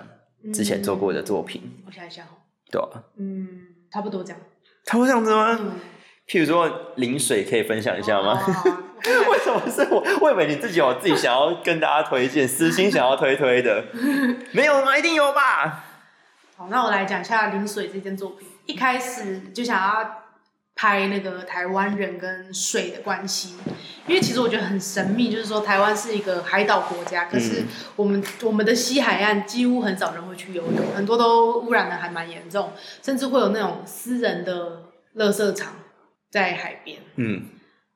[0.53, 1.61] 之前做过的作品？
[1.85, 2.37] 我想一下哦，
[2.71, 3.47] 对啊，嗯，
[3.91, 4.39] 差不多这样。
[4.85, 5.57] 他会这样子吗？
[5.59, 5.71] 嗯，
[6.27, 8.37] 譬如说零水可以分享一下吗？
[8.45, 8.83] 哦
[9.31, 10.03] 为什么是我？
[10.21, 13.85] 我以为你自己有自己想要跟大家推荐，私心想要推推的，
[14.51, 14.97] 没有吗？
[14.97, 15.85] 一定有吧？
[16.57, 18.47] 好，那我来讲一下零水这件作品。
[18.65, 20.23] 一开始就想要
[20.75, 23.55] 拍那个台湾人跟水的关系，
[24.07, 27.63] 因为其实我觉得很神秘，就是说台湾是一个海岛国家，可是
[27.95, 34.81] 我们、我们的西海岸几乎很少人会去游泳，很多都污染的还蛮严重，甚至会有那种私人的
[35.15, 35.73] 垃圾场
[36.37, 36.99] 在海边。
[37.15, 37.41] 嗯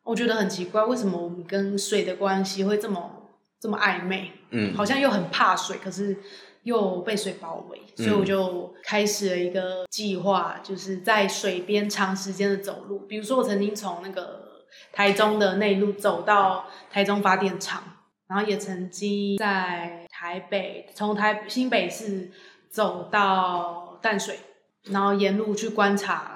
[0.03, 4.31] 我觉得很奇怪，为什么我们跟水的关系会这么这么暧昧？
[4.49, 6.17] 嗯好像又很怕水，可是
[6.63, 12.99] 又被水包围，所以我就开始了一个计划，就是在水边长时间的走路。
[13.01, 17.83] 比如说，我曾经从那个台中的内陆走到台中发电厂，
[18.27, 22.31] 然后也曾经在台北从台新北市
[22.69, 24.39] 走到淡水，
[24.85, 26.30] 然后沿路去观察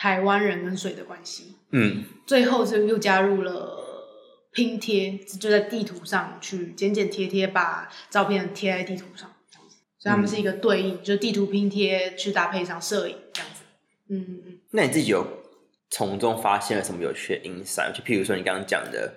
[0.00, 1.56] 台湾人跟水的关系。
[1.72, 4.08] 嗯最后就又加入了
[4.50, 9.76] 拼贴，就在地图上去剪剪贴贴，把照片贴在地图上，这样子。
[9.98, 13.62] 所以他们是一个对应，就是地图拼贴去搭配上摄影这样子。
[14.08, 15.26] 嗯嗯嗯，那你自己有
[15.90, 17.92] 从中发现了什么有趣的 insight？
[17.92, 19.14] 就譬如说你刚刚讲的，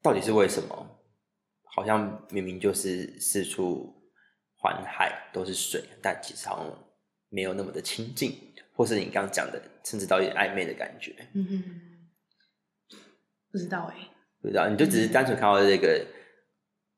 [0.00, 1.00] 到底是为什么？
[1.74, 3.92] 好像明明就是四处
[4.54, 6.84] 环海都是水，但其实好像
[7.30, 8.38] 没有那么的亲近，
[8.82, 11.14] 或是你刚刚讲的，甚至到有点暧昧的感觉。
[11.34, 11.80] 嗯嗯嗯，
[13.52, 14.08] 不知道哎、
[14.40, 16.04] 不知道，你就只是单纯看到这个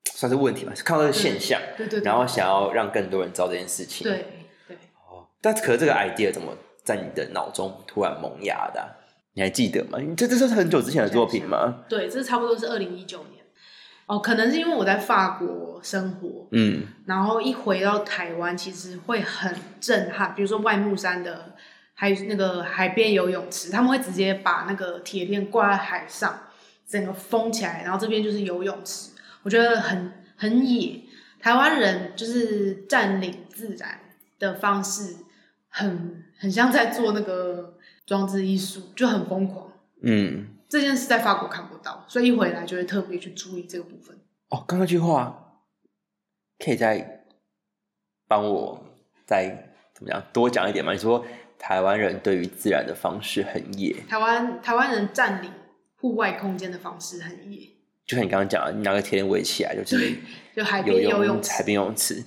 [0.05, 4.03] 算是问题嘛，是看到这个现象，对对对，然后想要让更多人知道这件事情。
[4.03, 4.25] 对
[4.67, 8.89] 对，哦，但可是这个 idea 怎么在你的脑中突然萌芽的啊、
[9.35, 9.99] 你还记得吗？
[10.01, 11.85] 你这这是很久之前的作品吗？
[11.87, 13.45] 对，这差不多是二零一九年。
[14.07, 20.35] 哦，可能是因为我在法国生活，嗯然后一回到台湾，其实会很震撼。
[20.35, 21.55] 比如说外木山的
[21.95, 26.49] 海那个海边游泳池，他们会直接把那个铁链挂在海上，
[26.87, 31.01] 整个封起来，然后这边就是游泳池，我觉得很很野。
[31.41, 34.01] 台湾人就是占领自然
[34.39, 35.17] 的方式
[35.69, 37.77] 很，很像在做那个
[38.07, 39.71] 装置艺术，就很疯狂。
[40.03, 44.17] 嗯，这件事在法国看不到，所以一回来就会特别去注意这个部分。
[44.49, 45.61] 哦，刚刚那句话
[46.59, 47.27] 可以再
[48.27, 48.83] 帮我
[49.27, 50.93] 再怎么样多讲一点吗？
[50.93, 51.25] 你说
[51.59, 55.51] 台湾人对于自然的方式很野，台湾台湾人占领
[55.97, 57.61] 户外空间的方式很野，
[58.07, 60.13] 就像你刚刚讲的，你拿个铁链围起来，就是
[60.55, 62.23] 就海游边游泳池，海边游泳池。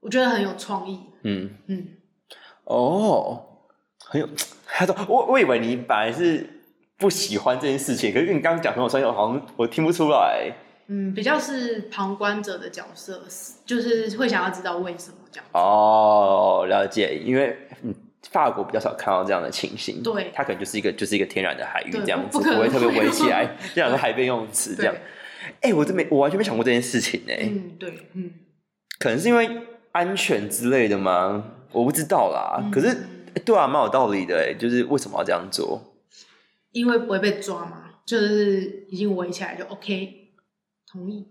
[0.00, 1.00] 我觉得很有创意。
[1.22, 1.88] 嗯，嗯，
[2.64, 3.40] 哦，
[4.04, 4.28] 很有，
[4.66, 6.44] 他说我我以为你本来是
[6.96, 10.52] 不喜欢这件事情，可是你刚刚讲跟我说，我好像我听不出来。
[10.88, 13.22] 嗯，比较是旁观者的角色，
[13.64, 15.46] 就是会想要知道为什么这样。
[15.52, 17.94] 哦，了解，因为嗯，
[18.32, 24.94] 法国比较少看到这样的情形，对它可能就是一个就是一个天然的海域这样子，不会特别围起来，这两个海边游泳池这样
[25.60, 28.30] 对。，哎、我真没，我完全没想过这件事情呢、嗯，对，嗯，
[28.98, 29.48] 可能是因为
[29.92, 31.52] 安全之类的吗？
[31.72, 32.60] 我不知道啦。
[32.62, 32.88] 嗯可是，
[33.34, 35.80] 欸对啊，蛮有道理的哎，就是为什么要这样做？
[36.70, 40.30] 因为不会被抓嘛，就是已经围起来就 OK，
[40.90, 41.26] 同意，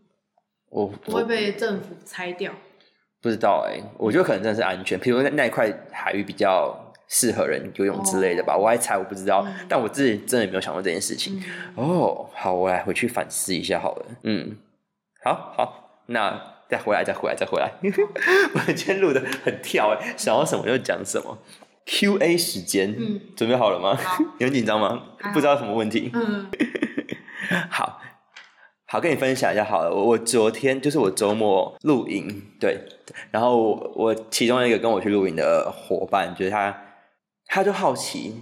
[0.70, 2.54] 我不会被政府拆掉。
[3.22, 6.76] 不知道哎，我觉得可能真的是安全，比如说那那一块海域比较
[7.14, 8.55] 适合人游泳之类的吧。
[8.55, 11.43] 我还猜我不知道，嗯但我自己真的没有想过这件事情。
[11.76, 14.05] 嗯，哦，好，我来回去反思一下好了。
[14.24, 14.55] 嗯，
[15.24, 17.70] 好好，那再回来，再回来，再回来。
[18.55, 21.38] 我今天录的很跳哎，想要什么就讲什么。
[21.86, 23.93] Q A 时间，嗯准备好了吗？
[24.39, 25.01] 很 紧张吗
[25.34, 26.09] 不知道什么问题？
[26.14, 26.49] 嗯
[27.70, 27.99] 好，
[28.86, 29.89] 好，跟你分享一下好了。
[29.93, 32.80] 我我昨天就是我周末露营，对，
[33.32, 36.74] 然后我我其中一个跟我去露营的伙伴，就是他，
[37.54, 38.36] 他就好奇，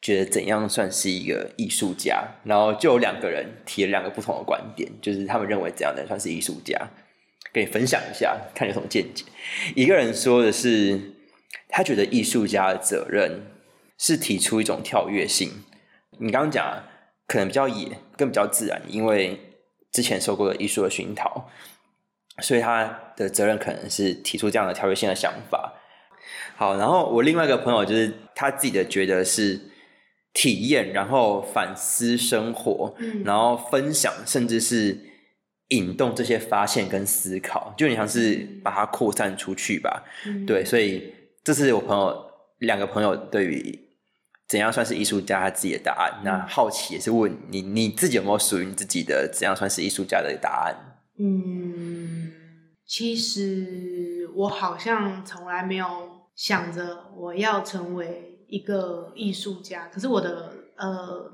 [0.00, 6.74] 觉得怎样算是一个艺术家，然后就有两个人提了两个不同的观点，就是他们认为怎样的人算是艺术家，
[7.52, 9.26] 跟你分享一下，看有什么见解。
[9.76, 10.98] 一个人说的是，
[11.68, 13.42] 他觉得艺术家的责任
[13.98, 15.62] 是提出一种跳跃性。
[16.18, 16.84] 你刚刚讲
[17.26, 19.38] 可能比较野，更比较自然，因为
[19.92, 21.50] 之前受过的艺术的熏陶，
[22.40, 25.74] 所以他的责任可能是提出这样的跳跃性的想法。
[26.56, 29.60] 好，然后我另外一个朋友就是他自己的觉得是
[30.32, 34.98] 体验，然后反思生活，嗯然后分享，甚至是
[35.68, 40.04] 引动这些发现跟思考，就你像是把它扩散出去吧。
[40.26, 42.24] 嗯对，所以这是我朋友
[42.58, 43.80] 两个朋友对于
[44.46, 46.20] 怎样算是艺术家他自己的答案。
[46.24, 50.76] 那好奇也是问你，你自己有没有属于你自己的怎样算是艺术家的答案？
[51.18, 52.32] 嗯，
[52.86, 61.32] 其实我好像从来没有想着我要成为一个艺术家，可是我的呃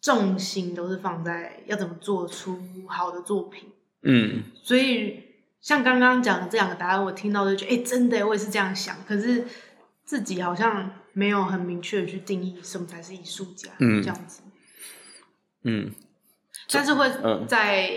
[0.00, 2.58] 重心都是放在要怎么做出
[2.88, 3.70] 好的作品。
[4.02, 5.24] 嗯所以
[5.60, 8.96] 像刚刚讲的这两个答案，我听到就觉得，哎、真的，我也是这样想。
[9.06, 9.44] 可是
[10.04, 14.42] 自己好像没有很明确的去定义什么才是艺术家，嗯这样子。
[15.64, 15.92] 嗯
[16.72, 17.90] 但是会嗯在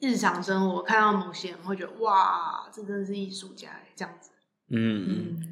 [0.00, 4.30] 日常生活看到某些人，会觉得哇，这真的是艺术家耶，这样子。
[4.70, 5.51] 嗯，嗯，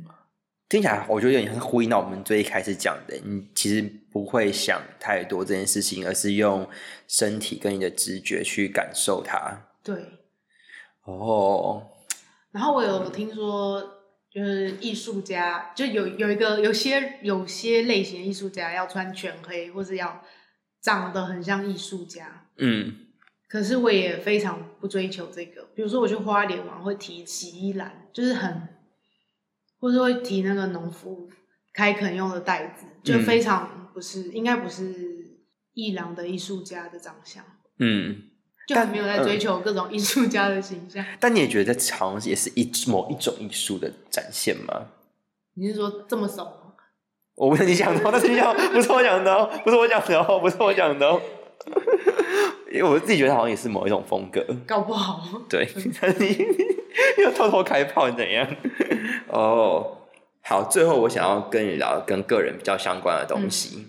[0.70, 6.66] 听起来我觉得有点像是呼应到我们最一开始讲的，你其实不会想太多这件事情，而是用
[7.08, 9.66] 身体跟你的直觉去感受它。
[9.82, 9.96] 对。
[11.02, 11.88] 哦，
[12.52, 13.82] 然后我有听说，
[14.30, 20.22] 就是艺术家，就有有一个有些有些类型的艺术家要穿全黑，或是要
[20.80, 22.46] 长得很像艺术家。
[22.58, 22.94] 嗯
[23.48, 28.68] 可是我也非常不追求这个，比如说我去花莲玩会提洗衣篮，就是很，
[29.80, 31.28] 或是会提那个农夫
[31.72, 35.38] 开垦用的袋子，就嗯非常不是，应该不是
[35.72, 37.42] 艺廊的艺术家的长相，
[37.78, 38.22] 嗯，
[38.68, 41.04] 就很没有在追求各种艺术家的形象。
[41.18, 44.88] 但你也觉得这好像也是一某一种艺术的展现吗？
[45.54, 46.74] 你是说这么熟吗？
[47.34, 51.20] 我不是你讲的哦，那是你讲的，不是我讲的哦，不是我讲的哦，不是我讲的哦。
[52.72, 55.68] 因为我自己觉得好像也是某一种风格，搞不好，对，
[56.18, 56.26] 你
[57.16, 58.46] 你又偷偷开炮怎样？
[59.28, 59.98] 哦，
[60.42, 63.86] 好，最后我想要跟你聊跟个人比较相关的东西，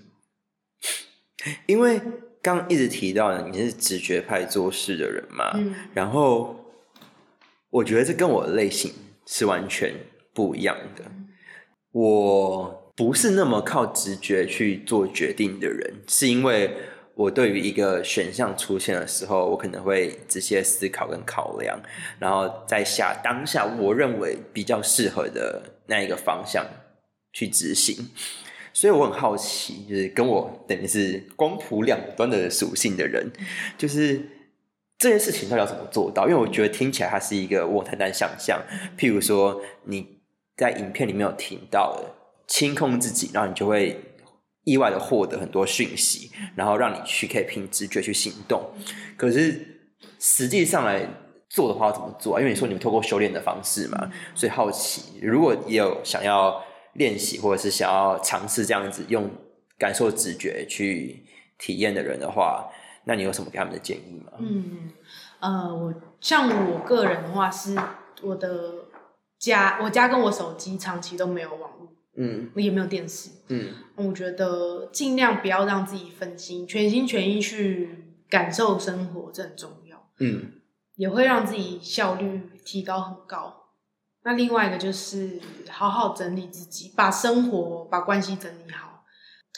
[1.67, 2.01] 因为
[2.41, 5.75] 刚一直提到，你是直觉派做事的人嘛，嗯。
[5.93, 6.65] 然后
[7.69, 8.91] 我觉得这跟我的类型
[9.25, 9.93] 是完全
[10.33, 11.05] 不一样的。
[11.91, 16.75] 我不是那么靠直觉去做决定的人，是因为
[17.21, 21.79] 我对于一个选项出现的时候，我可能会直接思考跟考量，
[22.17, 26.65] 然后再下当下我认为比较适合的那一个方向
[27.31, 28.09] 去执行。
[28.73, 33.31] 所以我很好奇，就是跟我等于是光谱两端的属性的人，
[33.77, 34.21] 就是
[34.97, 36.27] 这件事情到底要怎么做到？
[36.27, 38.61] 因为我觉得听起来它是一个我很难想象。
[38.97, 40.21] 譬如说你
[40.55, 42.15] 在影片里面有听到的
[42.47, 43.99] 清空自己，然后你就会
[44.63, 48.71] 意外的获得很多讯息，然后让你去可以凭直觉去行动。
[49.17, 51.07] 可是实际上来
[51.49, 52.39] 做的话，要怎么做啊？
[52.39, 59.29] 因为你说你们透过修炼的方式嘛，所以好奇，如果也有想要练习或者是想要尝试这样子用
[59.77, 61.25] 感受直觉去
[61.57, 62.69] 体验的人的话，
[63.05, 64.31] 那你有什么给他们的建议吗？
[64.39, 64.91] 嗯，
[65.39, 67.75] 呃，我像我个人的话，是
[68.21, 68.73] 我的
[69.39, 73.29] 家，我家跟我手机长期都没有网络，嗯也没有电视。
[73.47, 80.53] 嗯我觉得尽量不要让自己分心，全心全意去感受生活，这很重要，嗯
[80.95, 83.57] 也会让自己效率提高很高。
[84.23, 85.39] 那另外一个就是
[85.69, 89.03] 好好整理自己，把生活、把关系整理好，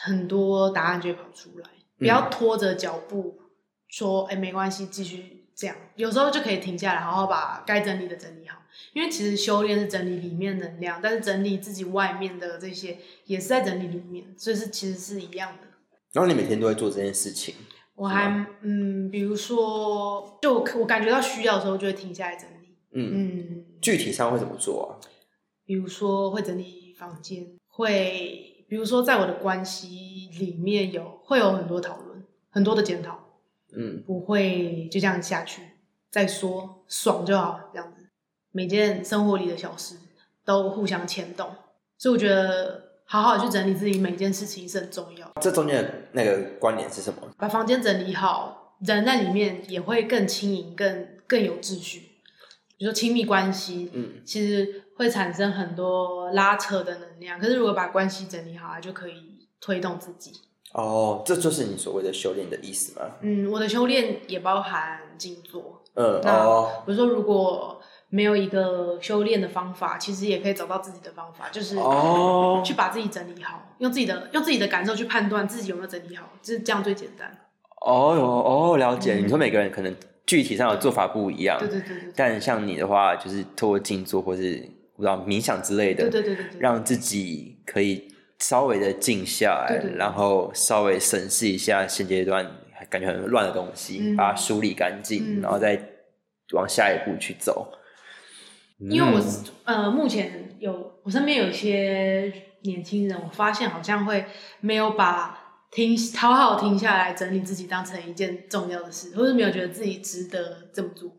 [0.02, 1.70] 很多答案就会跑出来。
[1.98, 3.40] 不要拖着脚步
[3.88, 5.76] 说，哎、没关系，继续这样。
[5.96, 8.60] 有时候就可以停下来，好好把该整理的整理好。
[8.94, 15.68] 因为其实修炼是整理里面能量，但是整理自己外面的这些也是在整理里面，所以是其实是一样的。
[16.12, 17.56] 然后你每天都会做这件事情，
[17.96, 22.78] 我还嗯，比如说，就我我感觉到需要的时候，就会停下来整理。
[22.96, 24.90] 嗯，嗯，具体上会怎么做啊？
[25.66, 33.23] 比如说会整理房间，会比如说在我的关系里面有会有很多讨论，很多的检讨，
[33.76, 35.62] 嗯不会就这样下去
[36.12, 38.02] 再说，爽就好这样子。
[38.52, 39.98] 每件生活里的小事
[40.46, 41.50] 都互相牵动，
[41.98, 45.32] 所以我觉得好好去整理自己每件事情是很重要。
[45.42, 47.22] 这中间的那个关联是什么？
[47.38, 52.12] 把房间整理好，人在里面也会更轻盈、更更有秩序。
[52.78, 60.32] 比如说亲密关系，嗯，其实会产生很多拉扯的能量，可是如果把关系整理好，它就可以推动自己。
[60.74, 63.06] 哦，这就是你所谓的修炼的意思吗？
[63.22, 65.82] 嗯，我的修炼也包含静坐。
[65.96, 77.32] 嗯，那哦，比如说，如果没有一个修炼的方法，其实也可以找到自己的方法，就是哦去把自己整理好，用自己的用自己的感受去判断自己有没有整理好，就是这样最简单。
[77.86, 79.16] 哦哟哦，了解。
[79.16, 79.96] 嗯你说每个人可能
[80.26, 88.08] 具体上的做法不一样，对对对对但像你的话，就是透过静坐或是不知道冥想之类的，对对对对对，让自己可以
[88.44, 92.46] 稍微的静下来，对对对然后稍微审视一下现阶段
[92.90, 95.82] 感觉很乱的东西，嗯把它梳理干净，嗯然后再
[96.54, 97.72] 往下一步去走。
[98.80, 99.18] 因为我
[99.66, 102.34] 嗯呃，目前有我身边有一些
[102.64, 104.26] 年轻人，我发现好像会
[104.60, 105.40] 没有把
[105.72, 111.10] 停好好停下来整理自己当成一件重要的事，或者没有觉得自己值得这么做。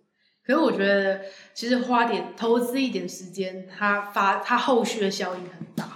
[0.47, 1.22] 可是我觉得，
[1.55, 5.89] 其实花点投资一点时间，它发它后续的效应很大。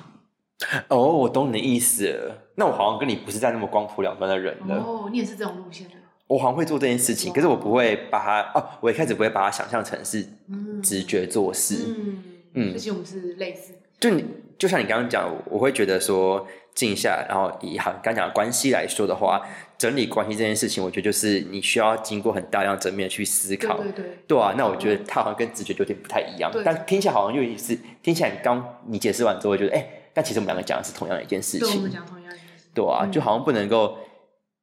[0.88, 2.38] 哦，我懂你的意思了。
[2.56, 4.76] 那我好像跟你不是在那么光谱两端的人了。
[4.76, 5.94] 哦，你也是这种路线的，
[6.26, 11.84] 我好像会做这件事情，可是我不会把它哦，我一开始不会把它想象成是嗯直觉做事。
[11.86, 12.22] 嗯
[12.54, 14.24] 嗯而且我们是类似，就你
[14.58, 16.44] 就像你刚刚讲，我会觉得说
[16.74, 19.46] 静下，然后以好刚讲的关系来说的话，
[19.76, 23.76] 整理关系这件事情，我觉得就是你需要经过很大量正面去思考。
[23.76, 29.86] 对对，对啊，那我觉得它好像跟直觉有点不太一样，但听起来好像又是听起来刚你解释完之后，会觉得哎、
[30.18, 31.92] 但其实我们两个讲的是同样的一件事情对我们。
[31.92, 32.42] 讲同样的事。
[32.74, 33.96] 对啊，嗯就好像不能够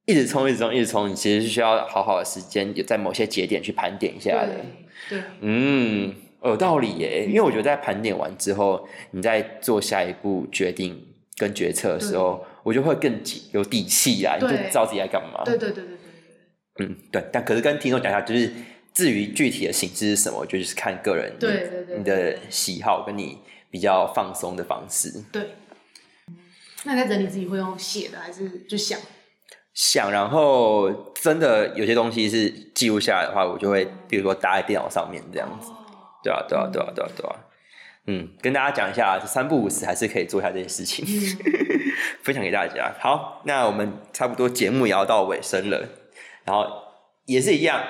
[0.05, 4.49] 一直冲、一直冲、一直冲，你其实是需要好好的时间，也在某些节点去盘点一下的。
[5.07, 7.25] 对对，嗯，有道理耶。
[7.25, 11.01] 因为我觉得在盘点完之后，你在做下一步决定
[11.37, 13.21] 跟决策的时候，我就会更
[13.53, 15.41] 有底气啦，你就对知道自己在干嘛。
[15.45, 15.97] 对对对对对
[16.75, 16.85] 对。
[16.85, 17.23] 嗯，对。
[17.31, 18.51] 但可是跟听众讲一下，就是
[18.93, 23.37] 至于具体的形式是什么，我觉得就是看个人对对对对你的喜好跟你
[23.75, 25.11] 比较放松的方式。
[25.33, 25.49] 对。
[26.85, 28.97] 那你在整理自己会用写的还是就想？
[29.73, 35.67] 想，然后真的有些东西是记录下来的话，我就会比如说搭在电脑上面这样子。
[35.71, 35.75] 哦
[36.23, 37.35] 对啊，对啊，对啊，对啊，对啊。
[38.07, 41.37] 嗯，跟大家讲一下，三不五时还是可以做一下这件事情，嗯，
[42.23, 42.95] 分享给大家。
[43.01, 45.89] 好，那我们差不多节目也要到尾声了，
[46.45, 46.65] 然后
[47.25, 47.83] 也是一样，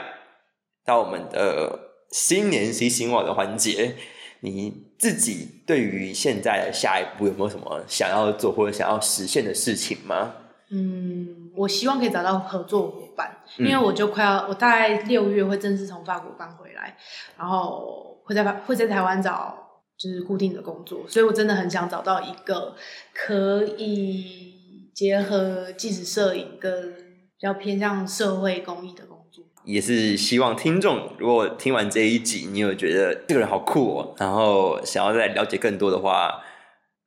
[0.83, 3.95] 到我们的新年新希望的环节，
[4.39, 10.33] 你自己对于现在的下一步有没有什么想要做或者想要实现的事情吗？
[10.71, 16.97] 嗯，我希望可以找到合作伙伴，嗯因为我就快要，我大概六月会正式从法国搬回来，
[17.37, 19.55] 然后会在会在台湾找
[19.97, 22.75] 就是固定的工作，所以我真的很想找到一个
[23.13, 29.24] 可以结合纪实摄影跟比较偏向社会公益的工作。
[29.65, 36.39] 也是希望听众如果听完这一集，你有觉得这个人好酷哦，然后想要再了解更多的话，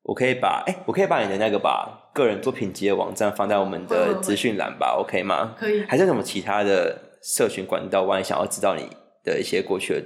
[0.02, 5.54] 我可以把哎，我可以把你的那个把个人作品集的网站放在我们的资讯栏吧，OK 吗？
[5.58, 8.88] 可以，还是什么其他的社群管道，万一想要知道你
[9.22, 10.02] 的一些过去的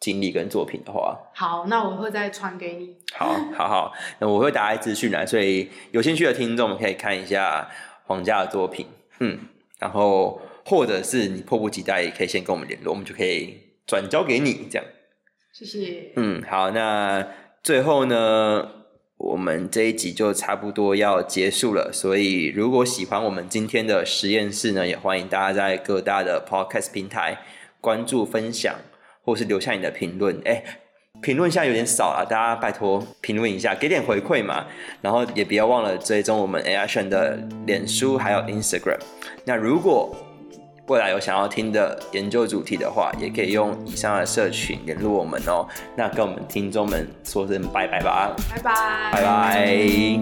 [0.00, 2.96] 经历跟作品的话，好，那我会再传给你。
[3.14, 7.66] 好，好好，那我会打在资讯栏，所以有兴趣的听众可以看一下
[8.04, 8.86] 皇家的作品，
[9.20, 9.38] 嗯，
[9.78, 14.84] 然后或者是你迫不及待，也可以先跟我们联络，我们就可以转交给你，这样，
[15.52, 16.12] 谢谢。
[16.16, 17.26] 嗯，好，那
[17.62, 18.68] 最后呢，
[19.18, 27.38] 我们这一集就差不多要结束了，所以如果喜欢我们今天的实验室呢，也欢迎大家在各大的 podcast 平台
[27.80, 28.74] 关注、分享，
[29.22, 30.40] 或是留下你的评论。
[30.44, 30.64] 哎，
[31.22, 34.66] 评论现在有点少了，大家拜托评论一下，给点回馈嘛。
[35.02, 38.98] 然后也不要忘了追踪我们 AI 选的脸书还有 Instagram。
[39.44, 40.16] 那如果
[40.88, 45.66] 未来有想要听的研究主题的话，也可以用以上的社群联络我们哦。
[45.96, 50.20] 那跟我们听众们说声拜拜吧，拜拜，拜拜。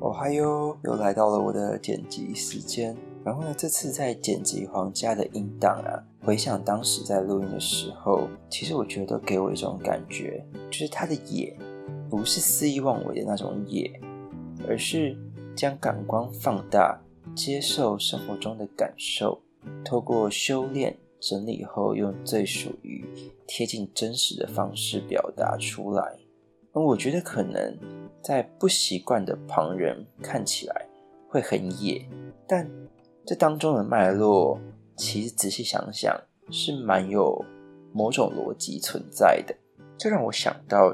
[0.00, 2.96] 哦嗨哟，又来到了我的剪辑时间。
[3.22, 11.54] 然后呢，这次在剪辑皇家的音档啊，回想当时在录音的时候，其实我觉得给我一种感觉，就是他的野
[12.08, 14.00] 不是肆意妄为的那种野，
[14.68, 15.16] 而是
[15.56, 17.00] 将感官放大，
[17.34, 19.42] 接受生活中的感受，
[19.84, 23.04] 透过修炼整理后，用最属于
[23.46, 26.18] 贴近真实的方式表达出来。
[26.72, 27.78] 而我觉得可能
[28.20, 30.86] 在不习惯的旁人看起来，
[31.28, 32.04] 会很野，
[32.46, 32.68] 但
[33.24, 34.58] 这当中的脉络，
[34.96, 36.20] 其实仔细想想
[36.50, 37.44] 是蛮有
[37.92, 39.54] 某种逻辑存在的。
[39.96, 40.92] 这让我想到，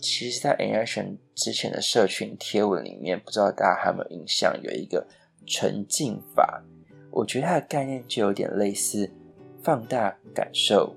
[0.00, 5.06] 其实，在 a n c t i o n 之前的社群贴文里面，不知道大家还有没有印象，有一个
[5.46, 6.62] 沉浸法。
[7.10, 9.10] 我觉得它的概念就有点类似
[9.62, 10.94] 放大感受、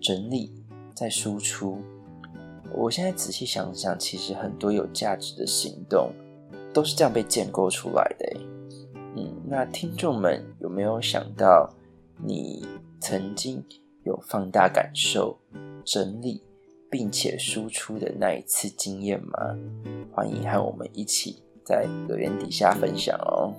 [0.00, 0.52] 整理
[0.94, 1.80] 再输出。
[2.72, 6.12] 我现在仔细想想，其实很多有价值的行动
[6.72, 8.40] 都是这样被建构出来的。
[9.16, 11.68] 嗯，那听众们有没有想到，
[12.24, 12.66] 你
[13.00, 13.64] 曾经
[14.04, 15.38] 有放大感受、
[15.84, 16.42] 整理
[16.90, 19.56] 并且输出的那一次经验吗？
[20.12, 23.54] 欢迎和我们一起在留言底下分享哦。